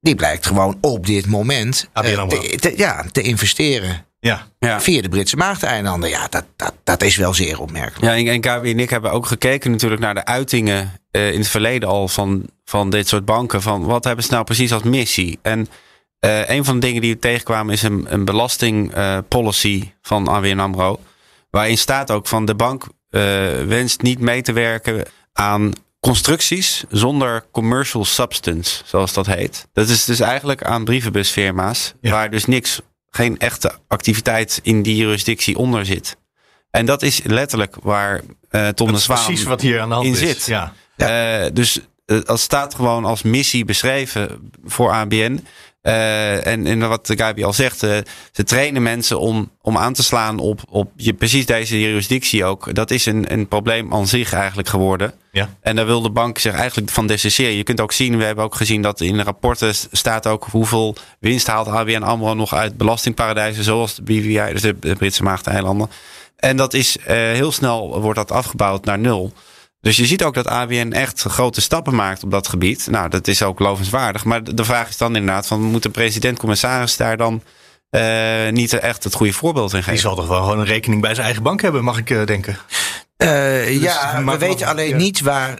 [0.00, 4.48] die blijkt gewoon op dit moment eh, te, te- ja, te investeren ja.
[4.58, 4.80] Ja.
[4.80, 6.10] via de Britse Maagdeilanden.
[6.10, 8.04] Ja, dat, dat, dat is wel zeer opmerkelijk.
[8.04, 11.38] Ja, en, en KB en ik hebben ook gekeken natuurlijk naar de uitingen eh, in
[11.38, 13.62] het verleden al van, van dit soort banken.
[13.62, 15.38] Van wat hebben ze nou precies als missie?
[15.42, 15.68] En
[16.20, 21.00] eh, een van de dingen die we tegenkwamen is een, een belastingpolicy van ABN AMRO.
[21.50, 23.20] Waarin staat ook van de bank eh,
[23.66, 29.68] wenst niet mee te werken aan constructies zonder commercial substance, zoals dat heet.
[29.72, 32.10] Dat is dus eigenlijk aan brievenbusfirma's, Ja.
[32.10, 36.16] waar dus niks, geen echte activiteit in die jurisdictie onder zit.
[36.70, 38.20] En dat is letterlijk waar
[38.74, 40.18] Tom de Zwaan precies wat hier aan de hand in is.
[40.18, 40.46] zit.
[40.46, 40.72] Ja.
[40.96, 45.46] eh, dus dat staat gewoon als missie beschreven voor ABN.
[45.82, 47.96] Eh, en, en wat de Gabi al zegt, eh,
[48.32, 52.74] ze trainen mensen om, om aan te slaan op, op je, precies deze jurisdictie ook.
[52.74, 55.12] Dat is een, een probleem aan zich eigenlijk geworden.
[55.32, 55.48] Ja.
[55.60, 57.56] En daar wil de bank zich eigenlijk van distancieren.
[57.56, 60.96] Je kunt ook zien, we hebben ook gezien dat in de rapporten staat ook hoeveel
[61.20, 65.90] winst haalt ABN AMRO nog uit belastingparadijzen zoals de BVI, dus de, de Britse Maagdeilanden.
[66.36, 69.32] En dat is eh, heel snel wordt dat afgebouwd naar nul.
[69.80, 72.86] Dus je ziet ook dat ABN echt grote stappen maakt op dat gebied.
[72.90, 74.24] Nou, dat is ook lovenswaardig.
[74.24, 77.42] Maar de vraag is dan inderdaad: van, moet de president-commissaris daar dan
[77.90, 80.00] eh, niet echt het goede voorbeeld in Die geven?
[80.00, 82.58] zal toch wel gewoon een rekening bij zijn eigen bank hebben, mag ik eh, denken.
[83.16, 84.96] Eh, ja, maar- we weten alleen ja.
[84.96, 85.58] niet waar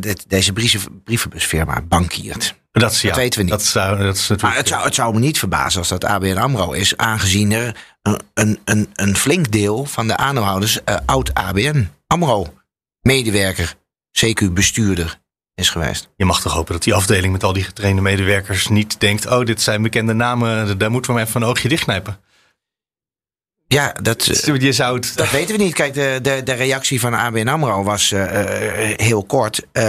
[0.00, 2.58] dit, deze brieven, brievenbusfirma bankiert.
[2.72, 3.52] Dat, is, ja, Dat weten we niet.
[3.52, 4.42] Dat, zou, dat is natuurlijk.
[4.42, 7.76] Maar het zou, het zou me niet verbazen als dat ABN AMRO is, aangezien er
[8.02, 12.52] een, een, een, een flink deel van de aandeelhouders eh, oud ABN AMRO
[13.00, 13.74] medewerker,
[14.12, 15.20] CQ bestuurder
[15.54, 16.08] is geweest.
[16.16, 19.44] Je mag toch hopen dat die afdeling met al die getrainde medewerkers niet denkt: oh,
[19.44, 22.20] dit zijn bekende namen, daar moeten we maar even een oogje dichtknijpen.
[23.72, 24.24] Ja, dat,
[24.58, 25.12] Je zou het.
[25.16, 25.74] dat weten we niet.
[25.74, 29.62] Kijk, de, de, de reactie van ABN AMRO was eh, eh, heel kort.
[29.72, 29.82] Eh,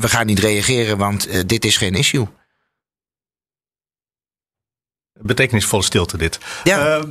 [0.00, 2.26] we gaan niet reageren, want dit is geen issue.
[5.12, 6.38] Betekenisvolle stilte, dit.
[6.64, 6.76] Ja.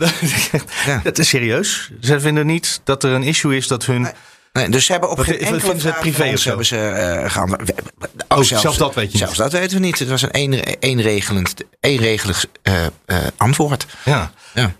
[0.85, 0.99] Ja.
[1.03, 1.91] Het is serieus.
[2.01, 4.07] Ze vinden niet dat er een issue is dat hun
[4.55, 7.45] Nee, dus ze hebben op geen enkele vraag privé ons hebben ze eh.
[7.45, 7.57] We-
[7.97, 9.17] we- Oh, zelfs dat weet je niet.
[9.17, 9.99] Zelfs dat weten we niet.
[9.99, 12.91] Het was een een, eenregelend, eenregelig eh, eh,
[13.37, 13.85] antwoord.
[14.05, 14.31] Ja.
[14.53, 14.73] Ja.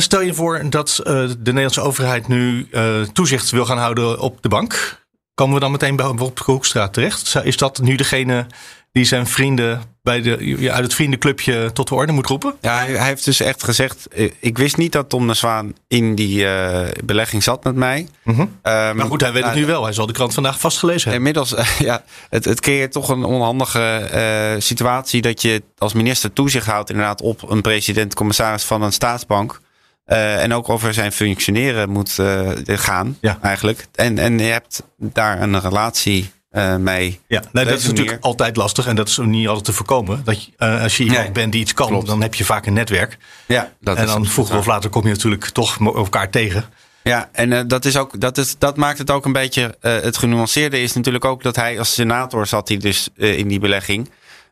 [0.00, 2.68] Stel je voor dat de Nederlandse overheid nu
[3.12, 5.00] toezicht wil gaan houden op de bank.
[5.34, 7.34] Komen we dan meteen bij op de Hoekstraat terecht?
[7.42, 8.46] Is dat nu degene
[8.92, 12.54] die zijn vrienden bij de, ja, uit het vriendenclubje tot de orde moet roepen?
[12.60, 14.08] Ja, hij, heeft dus echt gezegd.
[14.08, 18.08] eh, Ik wist niet dat Tom de Zwaan in die eh, belegging zat met mij.
[18.22, 18.40] Mhm.
[18.62, 19.84] Ehm, Maar goed, hij weet het nou, nu wel.
[19.84, 21.28] Hij zal de krant vandaag vastgelezen hebben.
[21.28, 26.32] Inmiddels, eh, ja, het, het creëert toch een onhandige eh, situatie dat je als minister
[26.32, 29.60] toezicht houdt inderdaad op een president-commissaris van een staatsbank.
[30.04, 33.38] Eh, en ook over zijn functioneren moet eh, gaan, Ja.
[33.42, 33.86] eigenlijk.
[33.94, 37.20] En, en je hebt daar een relatie eh, mee.
[37.26, 40.20] Ja, nee, dat is natuurlijk altijd lastig en dat is niet altijd te voorkomen.
[40.24, 42.06] Dat je, eh, als je iemand Nee, bent die iets kan, klopt.
[42.06, 43.18] dan heb je vaak een netwerk.
[43.46, 46.64] Ja, dat en is dan vroeger of later kom je natuurlijk toch elkaar tegen.
[47.02, 49.76] Ja, en eh, dat, is ook, dat, is, dat maakt het ook een beetje.
[49.80, 54.10] het genuanceerde is natuurlijk ook dat hij als senator zat hij dus in die belegging.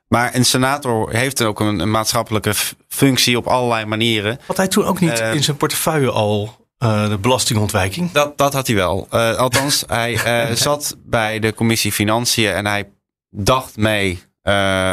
[0.09, 2.53] Maar een senator heeft ook een, een maatschappelijke
[2.89, 4.41] functie op allerlei manieren.
[4.47, 8.13] Had hij toen ook niet in zijn portefeuille al eh, de belastingontwijking?
[8.13, 9.07] Dat, dat had hij wel.
[9.11, 12.89] Eh, althans, hij eh, zat bij de commissie Financiën en hij
[13.31, 14.23] dacht mee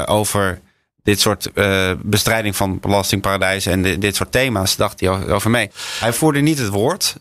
[0.06, 0.62] over
[1.04, 1.52] dit soort
[2.02, 5.70] bestrijding van belastingparadijzen en di- dit soort thema's, dacht hij over mee.
[6.00, 7.16] Hij voerde niet het woord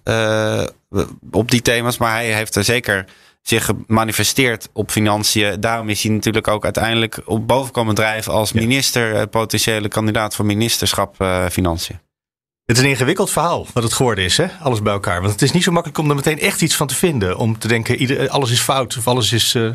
[1.31, 3.05] op die thema's, maar hij heeft er zeker
[3.42, 5.61] zich gemanifesteerd op financiën.
[5.61, 10.44] Daarom is hij natuurlijk ook uiteindelijk op boven komen drijven als minister, potentiële kandidaat voor
[10.44, 11.16] ministerschap
[11.50, 12.00] financiën.
[12.66, 14.46] Het is een ingewikkeld verhaal wat het geworden is, hè?
[14.61, 15.20] alles bij elkaar.
[15.20, 17.37] Want het is niet zo makkelijk om er meteen echt iets van te vinden.
[17.37, 19.55] Om te denken, ieder, alles is fout of alles is...
[19.55, 19.68] eh,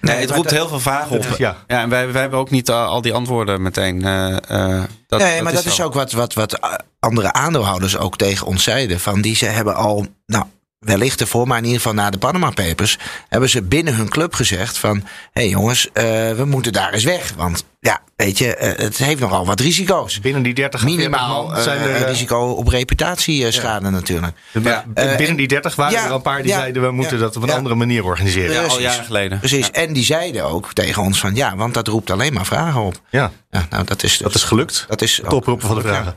[0.00, 1.24] Nee, het roept heel veel vragen op.
[1.38, 1.56] ja.
[1.66, 4.02] Ja, en wij, wij hebben ook niet uh, al die antwoorden meteen.
[4.02, 6.58] Uh, uh, dat, nee, maar dat is ook wat, wat, wat
[6.98, 9.00] andere aandeelhouders ook tegen ons zeiden.
[9.00, 10.44] Van die ze hebben al, nou,
[10.78, 14.34] wellicht ervoor, maar in ieder geval na de Panama Papers, hebben ze binnen hun club
[14.34, 15.92] gezegd van, hé hey jongens, uh,
[16.32, 17.32] we moeten daar eens weg.
[17.36, 20.20] Want ja, weet je, uh, het heeft nogal wat risico's.
[20.20, 23.90] Binnen die 30 Minimaal zijn er risico op reputatieschade ja.
[23.90, 24.36] natuurlijk.
[24.62, 24.84] Ja.
[24.94, 27.42] binnen die 30 waren ja, er al een paar die zeiden we moeten dat op
[27.42, 28.52] een andere manier organiseren.
[28.52, 29.38] Ja, al jaren geleden.
[29.38, 29.70] Precies.
[29.70, 33.00] En die zeiden ook tegen ons van ja, want dat roept alleen maar vragen op.
[33.10, 33.32] Ja.
[33.50, 34.84] nou, dat is, dus, dat is gelukt.
[34.88, 36.14] Dat is het oproepen van de vragen.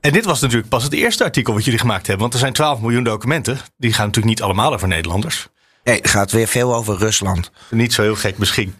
[0.00, 2.20] En dit was natuurlijk pas het eerste artikel wat jullie gemaakt hebben.
[2.20, 3.58] Want er zijn 12 miljoen documenten.
[3.76, 5.48] Die gaan natuurlijk niet allemaal over Nederlanders.
[5.84, 7.50] Nee, het gaat weer veel over Rusland.
[7.70, 8.74] Niet zo heel gek misschien.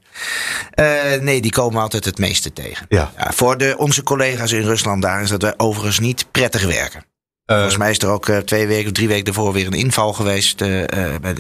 [0.74, 2.86] Uh, nee, die komen altijd het meeste tegen.
[2.88, 3.12] Ja.
[3.16, 7.04] ja voor de, onze collega's in Rusland daar is dat wij overigens niet prettig werken.
[7.46, 9.72] Uh, Volgens mij is er ook uh, twee weken of drie weken ervoor weer een
[9.72, 10.58] inval geweest.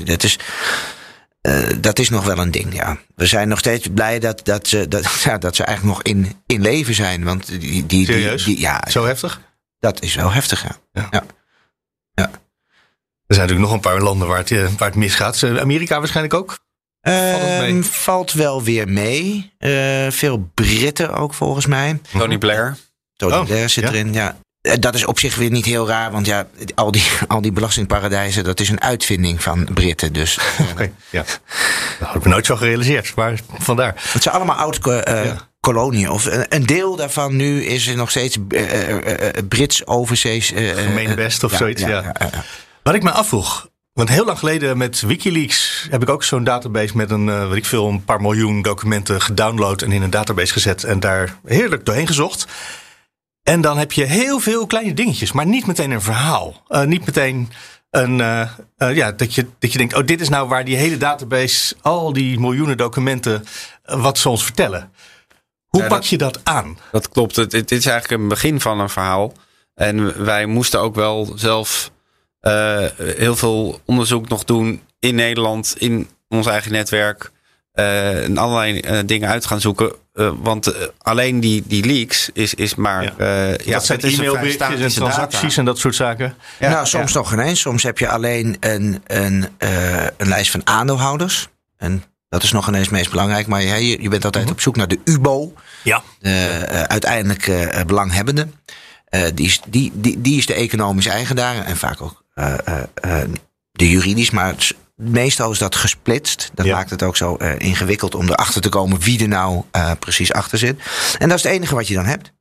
[0.04, 0.38] Dat, is,
[1.80, 2.98] dat is nog wel een ding, ja.
[3.14, 6.42] We zijn nog steeds blij dat, dat, ze, dat, ja, dat ze eigenlijk nog in,
[6.46, 7.24] in leven zijn.
[7.24, 8.44] Want die, die, Serieus?
[8.44, 9.40] Die, die, ja, Zo heftig?
[9.80, 10.76] Dat is wel heftig, ja.
[10.92, 11.08] ja.
[11.10, 11.24] ja.
[12.14, 12.30] ja.
[13.26, 15.42] Er zijn natuurlijk nog een paar landen waar het, waar het misgaat.
[15.42, 16.58] Amerika waarschijnlijk ook?
[17.08, 19.52] Valt, uh, valt wel weer mee.
[19.58, 22.00] Uh, veel Britten ook volgens mij.
[22.12, 22.76] Tony Blair.
[23.16, 23.90] Tony oh, Blair zit ja?
[23.90, 24.36] erin, ja.
[24.78, 28.44] Dat is op zich weer niet heel raar, want ja, al die, al die belastingparadijzen,
[28.44, 30.12] dat is een uitvinding van Britten.
[30.12, 31.24] Dus, Oké, okay, ja.
[31.98, 33.94] Dat had ik me nooit zo gerealiseerd, maar vandaar.
[34.12, 35.48] Het zijn allemaal oud uh, ja.
[35.60, 36.10] koloniën.
[36.10, 38.96] Of een deel daarvan nu is er nog steeds uh,
[39.48, 40.52] Brits overzees.
[40.54, 42.12] Gemeen best of zoiets, ja.
[42.82, 43.67] Wat ik me afvroeg,
[43.98, 47.56] want heel lang geleden met Wikileaks heb ik ook zo'n database met een, uh, weet
[47.56, 51.84] ik veel, een paar miljoen documenten gedownload en in een database gezet en daar heerlijk
[51.84, 52.46] doorheen gezocht.
[53.42, 56.62] En dan heb je heel veel kleine dingetjes, maar niet meteen een verhaal.
[56.68, 57.50] Uh, niet meteen
[57.90, 60.96] een, uh, ja, dat, je, dat je denkt, oh, dit is nou waar die hele
[60.96, 63.44] database, al die miljoenen documenten,
[63.84, 64.92] wat ze ons vertellen.
[65.66, 66.78] Hoe ja, pak dat, je dat aan?
[66.92, 67.36] Dat klopt.
[67.36, 69.32] Het, het is eigenlijk een begin van een verhaal.
[69.74, 71.90] En wij moesten ook wel zelf
[72.42, 77.30] uh, heel veel onderzoek nog doen in Nederland, in ons eigen netwerk.
[77.74, 79.92] Uh, en allerlei uh, dingen uit gaan zoeken.
[80.42, 83.02] want alleen die, die leaks is, is maar.
[83.02, 83.56] Ja.
[83.64, 85.56] ja, dat zijn e-mailberichtjes en transacties data.
[85.56, 86.34] en dat soort zaken.
[86.58, 87.60] Ja, nou, soms nog ineens.
[87.60, 89.48] Soms heb je alleen een, een,
[90.16, 91.48] een lijst van aandeelhouders.
[91.76, 93.46] En dat is nog ineens het meest belangrijk.
[93.46, 94.52] Maar je, je bent altijd -hmm.
[94.52, 95.52] op zoek naar de UBO.
[95.82, 96.02] Ja.
[96.20, 97.52] De uiteindelijk
[97.86, 98.48] belanghebbende.
[99.34, 101.64] die, is, die, die, die is de economische eigenaar.
[101.64, 102.22] En vaak ook
[103.72, 106.50] de juridisch, maar meestal is dat gesplitst.
[106.54, 106.76] Dat ja.
[106.76, 109.64] maakt het ook zo ingewikkeld om erachter te komen wie er nou
[109.98, 110.80] precies achter zit.
[111.18, 112.32] En dat is het enige wat je dan hebt.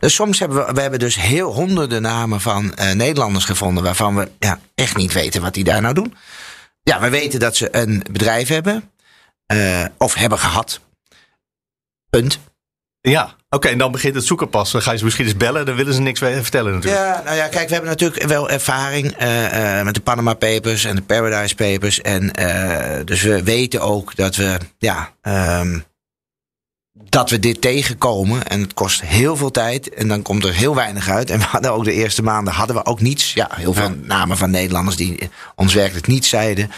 [0.00, 4.30] Dus soms hebben we, we hebben dus heel honderden namen van Nederlanders gevonden waarvan we
[4.38, 6.14] ja, echt niet weten wat die daar nou doen.
[6.82, 8.90] Ja, we weten dat ze een bedrijf hebben
[9.98, 10.80] of hebben gehad.
[12.10, 12.38] Punt.
[13.02, 13.68] Ja, oké.
[13.68, 14.70] en dan begint het zoeken pas.
[14.72, 15.66] Dan ga je ze misschien eens bellen.
[15.66, 17.02] Dan willen ze niks vertellen natuurlijk.
[17.02, 20.84] Ja, nou ja, kijk, we hebben natuurlijk wel ervaring eh, eh, met de Panama Papers
[20.84, 22.00] en de Paradise Papers.
[22.00, 25.78] En eh, dus we weten ook dat we, ja, ehm,
[26.92, 28.46] dat we dit tegenkomen.
[28.46, 29.94] En het kost heel veel tijd.
[29.94, 31.30] En dan komt er heel weinig uit.
[31.30, 33.32] En we hadden ook de eerste maanden hadden we ook niets.
[33.34, 36.70] Ja, heel veel namen van Nederlanders die ons werkelijk niet zeiden.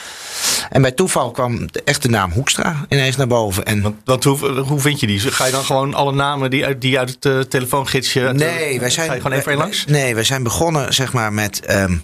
[0.71, 3.65] En bij toeval kwam de echte naam Hoekstra ineens naar boven.
[3.65, 5.21] En Want, want hoe, hoe vind je die?
[5.21, 8.21] Ga je dan gewoon alle namen die uit, die uit het eh, telefoongidsje...
[8.21, 9.07] Nee, wij zijn.
[9.09, 9.85] Ga je gewoon even wij- langs?
[9.85, 11.97] Nee, wij zijn begonnen zeg maar met ehm,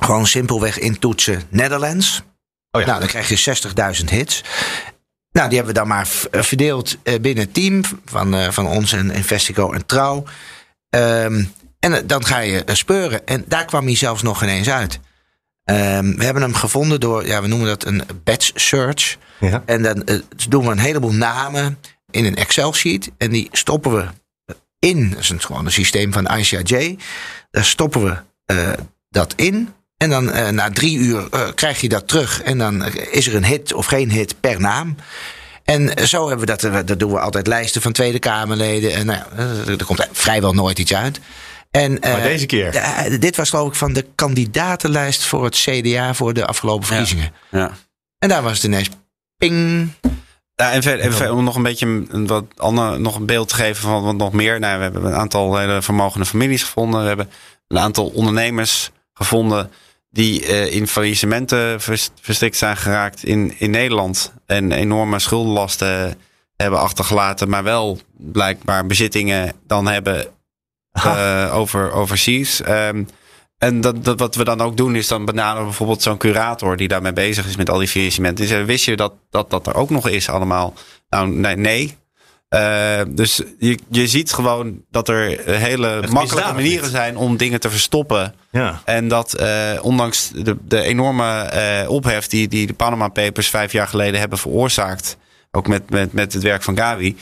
[0.00, 2.22] gewoon simpelweg intoetsen Netherlands.
[2.70, 2.86] Oh ja.
[2.86, 3.56] Nou, dan krijg je
[3.98, 4.42] 60.000 hits.
[5.34, 8.66] Nou, die hebben we dan maar eh, verdeeld eh, binnen het team van, eh, van
[8.66, 10.24] ons en Investico en Trouw.
[10.90, 11.44] Ehm,
[11.78, 13.26] en dan ga je speuren.
[13.26, 15.00] En daar kwam hij zelfs nog ineens uit.
[15.64, 19.16] Ehm, we hebben hem gevonden door, ja, we noemen dat een batch search.
[19.40, 19.62] Ja.
[19.66, 20.04] En dan
[20.48, 21.78] doen we een heleboel namen
[22.10, 23.10] in een Excel-sheet.
[23.18, 24.06] En die stoppen we
[24.78, 25.10] in.
[25.10, 26.98] Dat is een, gewoon een systeem van ICIJ.
[27.50, 28.16] Daar stoppen we
[29.08, 29.74] dat in.
[30.04, 32.42] En dan eh, na drie uur eh, krijg je dat terug.
[32.42, 34.96] En dan is er een hit of geen hit per naam.
[35.64, 36.64] En eh, zo hebben we dat.
[36.64, 38.92] eh, Dat doen we altijd lijsten van Tweede Kamerleden.
[38.94, 41.20] En nou, ja, eh, er komt vrijwel nooit iets uit.
[41.70, 42.72] En, eh, Maar deze keer?
[42.74, 47.32] ja, dit was geloof ik van de kandidatenlijst voor het CDA voor de afgelopen verkiezingen.
[47.50, 47.70] Ja.
[48.18, 48.88] En daar was het ineens
[49.36, 49.88] ping.
[50.54, 53.82] Ja, en verder, om nog een beetje een, wat ander, nog een beeld te geven
[53.82, 54.60] van wat nog meer.
[54.60, 57.00] Nou, we hebben een aantal hele vermogende families gevonden.
[57.00, 57.30] We hebben
[57.68, 59.70] een aantal ondernemers gevonden
[60.14, 64.32] die eh, in faillissementen vers- verstrikt zijn geraakt in, in Nederland.
[64.46, 66.18] En enorme schuldenlasten
[66.56, 70.26] hebben achtergelaten, maar wel blijkbaar bezittingen dan hebben
[70.92, 72.62] eh, over overseas.
[72.62, 73.04] Ehm,
[73.58, 76.88] en dat, dat, wat we dan ook doen, is dan benaderen bijvoorbeeld zo'n curator die
[76.88, 78.46] daarmee bezig is met al die faillissementen.
[78.46, 80.74] Zeggen, wist je dat, dat dat er ook nog is allemaal?
[81.08, 81.56] Nou, nee.
[81.56, 81.96] nee.
[82.54, 87.70] Eh, dus je, je ziet gewoon dat er hele makkelijke manieren zijn om dingen te
[87.70, 88.34] verstoppen.
[88.50, 88.80] Ja.
[88.84, 93.72] En dat eh, ondanks de, de enorme eh, ophef die, die de Panama Papers vijf
[93.72, 95.16] jaar geleden hebben veroorzaakt.
[95.50, 97.16] Ook met, met, met het werk van Gavi.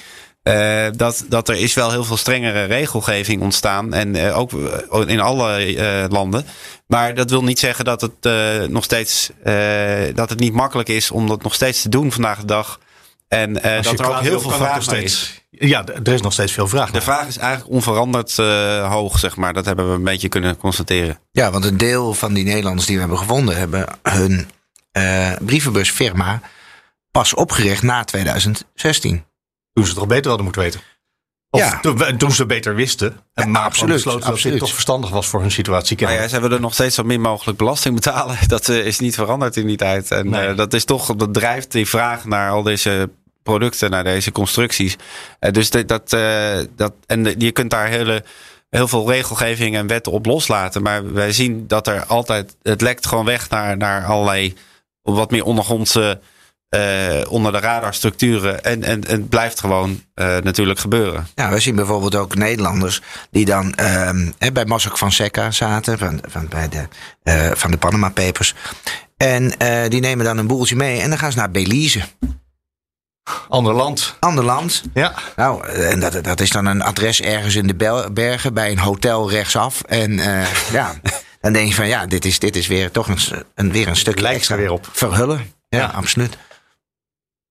[0.97, 3.95] dat, dat er is wel heel veel strengere regelgeving ontstaan.
[3.95, 4.53] En ook
[5.07, 6.45] in alle landen.
[6.87, 8.31] Maar dat wil niet zeggen dat het
[8.71, 9.31] nog steeds
[10.15, 12.79] dat het niet makkelijk is om dat nog steeds te doen vandaag de dag.
[13.33, 15.05] En eh, dat er ook heel veel vraag steeds.
[15.51, 15.69] is.
[15.69, 17.03] Ja, er is nog steeds veel vraag De naar.
[17.03, 19.53] vraag is eigenlijk onveranderd eh, hoog, zeg maar.
[19.53, 21.19] Dat hebben we een beetje kunnen constateren.
[21.31, 24.51] Ja, want een deel van die Nederlanders die we hebben gevonden, hebben hun
[24.93, 26.41] eh, brievenbusfirma
[27.11, 29.25] pas opgericht na 2016.
[29.73, 30.81] Toen ze het toch beter hadden moeten weten.
[31.51, 31.81] Of Ja.
[31.81, 33.17] toen, toen ze beter wisten.
[33.35, 34.53] En maar absoluut, besloten dat absoluut.
[34.53, 35.97] dit toch verstandig was voor hun situatie.
[35.97, 36.35] Maar ja, kennelijk.
[36.43, 38.37] ze willen nog steeds zo min mogelijk belasting betalen.
[38.49, 40.11] Dat eh, is niet veranderd in die tijd.
[40.11, 40.47] En Nee.
[40.47, 43.11] eh, dat is toch, dat drijft die vraag naar al deze
[43.43, 44.97] producten, naar deze constructies.
[45.39, 46.59] Eh, dus dat, dat, eh,
[47.07, 48.25] en je kunt daar hele,
[48.71, 50.83] heel veel regelgeving en wetten op loslaten.
[50.83, 54.55] Maar wij zien dat er altijd, het lekt gewoon weg naar, naar allerlei
[55.03, 56.21] wat meer ondergrondse,
[56.69, 58.65] eh, onder de radar structuren.
[58.65, 60.03] En, en, en het blijft gewoon
[60.43, 61.27] natuurlijk gebeuren.
[61.35, 63.01] Ja, we zien bijvoorbeeld ook Nederlanders
[63.31, 63.73] die dan
[64.39, 68.55] hè, bij Mossack Fonseca zaten, van, van, bij de, van de Panama Papers.
[69.17, 69.53] En
[69.89, 72.03] die nemen dan een boeltje mee en dan gaan ze naar Belize.
[73.49, 74.17] Ander land.
[74.21, 74.83] Ander land.
[74.95, 75.15] Ja.
[75.37, 79.31] Nou, en dat, dat is dan een adres ergens in de bergen bij een hotel
[79.31, 79.83] rechtsaf.
[79.83, 80.95] En eh, ja,
[81.41, 83.19] dan denk je van ja, dit is, dit is weer toch een,
[83.55, 84.89] een, weer een stukje Lijkt extra er weer op.
[84.93, 85.53] verhullen.
[85.69, 85.87] Ja, Ja.
[85.87, 86.37] absoluut.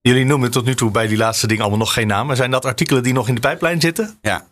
[0.02, 2.28] Jullie noemen tot nu toe bij die laatste dingen allemaal nog geen naam.
[2.28, 4.18] Maar zijn dat artikelen die nog in de pijplijn zitten?
[4.22, 4.46] Ja,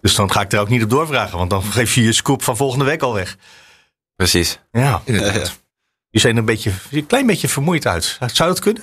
[0.00, 1.38] Dus dan ga ik er ook niet op doorvragen.
[1.38, 3.36] Want dan geef je je scoop van volgende week al weg.
[4.16, 4.58] precies.
[4.72, 5.02] Ja.
[5.04, 5.58] Inderdaad.
[6.10, 8.18] Je ziet er een, beetje, een klein beetje vermoeid uit.
[8.32, 8.82] Zou dat kunnen?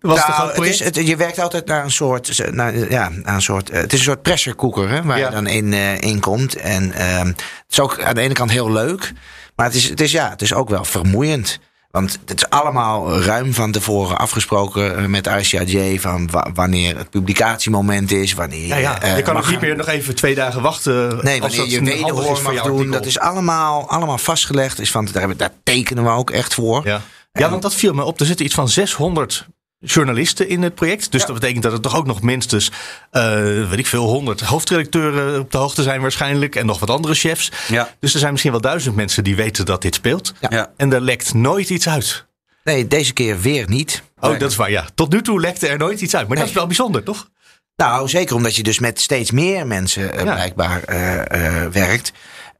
[0.00, 3.34] Was het Nou, het is, het, je werkt altijd naar een soort, naar, ja, naar
[3.34, 5.26] een soort, eh, het is een soort pressure cooker hè, waar Ja.
[5.28, 6.56] je dan in, eh, in komt.
[6.56, 9.12] En ehm, het is ook aan de ene kant heel leuk,
[9.56, 11.58] maar het is, het is, ja, het is ook wel vermoeiend.
[11.90, 17.10] Want het is allemaal ruim van tevoren afgesproken eh, met ICIJ van wa- wanneer het
[17.10, 19.16] publicatiemoment is, wanneer ja, ja.
[19.16, 21.18] je kan ook niet meer nog even twee dagen wachten.
[21.24, 24.80] Nee, als wanneer dat je wederhoor mag doen, dat is allemaal, allemaal vastgelegd.
[24.80, 26.80] Is van, daar, hebben- daar tekenen we ook echt voor.
[26.84, 27.00] Ja.
[27.32, 28.20] ja, want dat viel me op.
[28.20, 29.46] Er zitten iets van 600
[29.82, 31.12] journalisten in het project.
[31.12, 32.70] Dus dat betekent dat er toch ook nog minstens,
[33.10, 36.56] eh, weet ik veel, 100 hoofdredacteuren op de hoogte zijn waarschijnlijk.
[36.56, 37.52] En nog wat andere chefs.
[37.68, 37.94] Ja.
[38.00, 40.32] Dus er zijn misschien wel duizend mensen die weten dat dit speelt.
[40.50, 40.70] Ja.
[40.76, 42.26] En er lekt nooit iets uit.
[42.64, 44.02] Nee, deze keer weer niet.
[44.20, 44.86] Oh, dat is waar, ja.
[44.94, 46.28] Tot nu toe lekte er nooit iets uit.
[46.28, 47.28] Maar dat is wel bijzonder, toch?
[47.76, 52.12] Nou, zeker omdat je dus met steeds meer mensen uh, blijkbaar uh, werkt.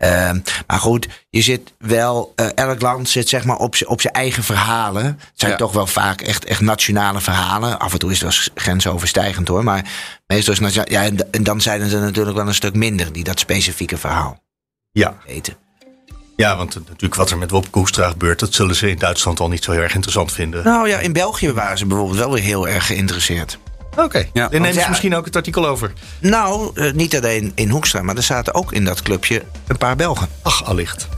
[0.02, 4.42] Ehm, maar goed, je zit wel, elk land zit zeg maar op, op zijn eigen
[4.42, 5.04] verhalen.
[5.04, 7.78] Het zijn toch wel vaak echt, echt nationale verhalen.
[7.78, 9.64] Af en toe is het wel grensoverstijgend hoor.
[9.64, 9.90] Maar
[10.26, 13.38] meestal is het ja, en dan zijn er natuurlijk wel een stuk minder die dat
[13.38, 14.42] specifieke verhaal
[14.92, 15.16] ja.
[15.26, 15.56] weten.
[16.36, 19.48] Ja, want natuurlijk wat er met Wopke Hoekstra gebeurt, dat zullen ze in Duitsland al
[19.48, 20.64] niet zo heel erg interessant vinden.
[20.64, 23.58] Nou ja, in België waren ze bijvoorbeeld wel weer heel erg geïnteresseerd.
[23.96, 24.48] Oké, ja.
[24.48, 25.92] dan nemen ze misschien ook het artikel over.
[26.18, 29.96] Nou, eh, niet alleen in Hoekstra, maar er zaten ook in dat clubje een paar
[29.96, 30.28] Belgen.
[30.42, 31.08] Ach, allicht.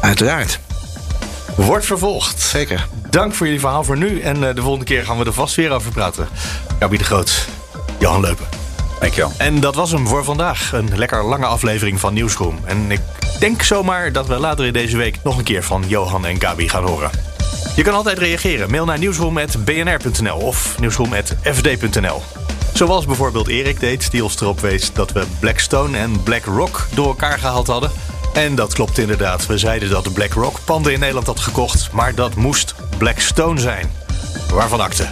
[0.00, 0.60] Uiteraard.
[1.56, 2.40] Wordt vervolgd.
[2.40, 2.88] Zeker.
[3.10, 4.20] Dank voor jullie verhaal voor nu.
[4.20, 6.28] En uh, de volgende keer gaan we er vast weer over praten.
[6.78, 7.48] Gabi de Groot,
[7.98, 8.46] Johan Leupen.
[9.00, 9.32] Dankjewel.
[9.36, 10.72] En dat was hem voor vandaag.
[10.72, 12.58] Een lekker lange aflevering van Nieuwsroom.
[12.64, 13.00] En ik
[13.38, 16.68] denk zomaar dat we later in deze week nog een keer van Johan en Gabi
[16.68, 17.10] gaan horen.
[17.76, 18.70] Je kan altijd reageren.
[18.70, 22.22] Mail naar nieuwsroom.bnr.nl of nieuwsroom.fd.nl.
[22.72, 27.38] Zoals bijvoorbeeld Erik deed, die ons erop wees dat we Blackstone en BlackRock door elkaar
[27.38, 27.90] gehaald hadden.
[28.32, 29.46] En dat klopt inderdaad.
[29.46, 33.92] We zeiden dat BlackRock panden in Nederland had gekocht, maar dat moest Blackstone zijn.
[34.52, 35.06] Waarvan akte.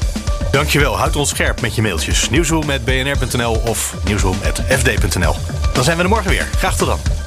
[0.51, 2.31] Dankjewel, houd ons scherp met je mailtjes.
[2.31, 5.35] Nieuwsroom.bnr.nl of nieuwsroom.fd.nl.
[5.73, 6.49] Dan zijn we er morgen weer.
[6.57, 7.20] Graag tot dan.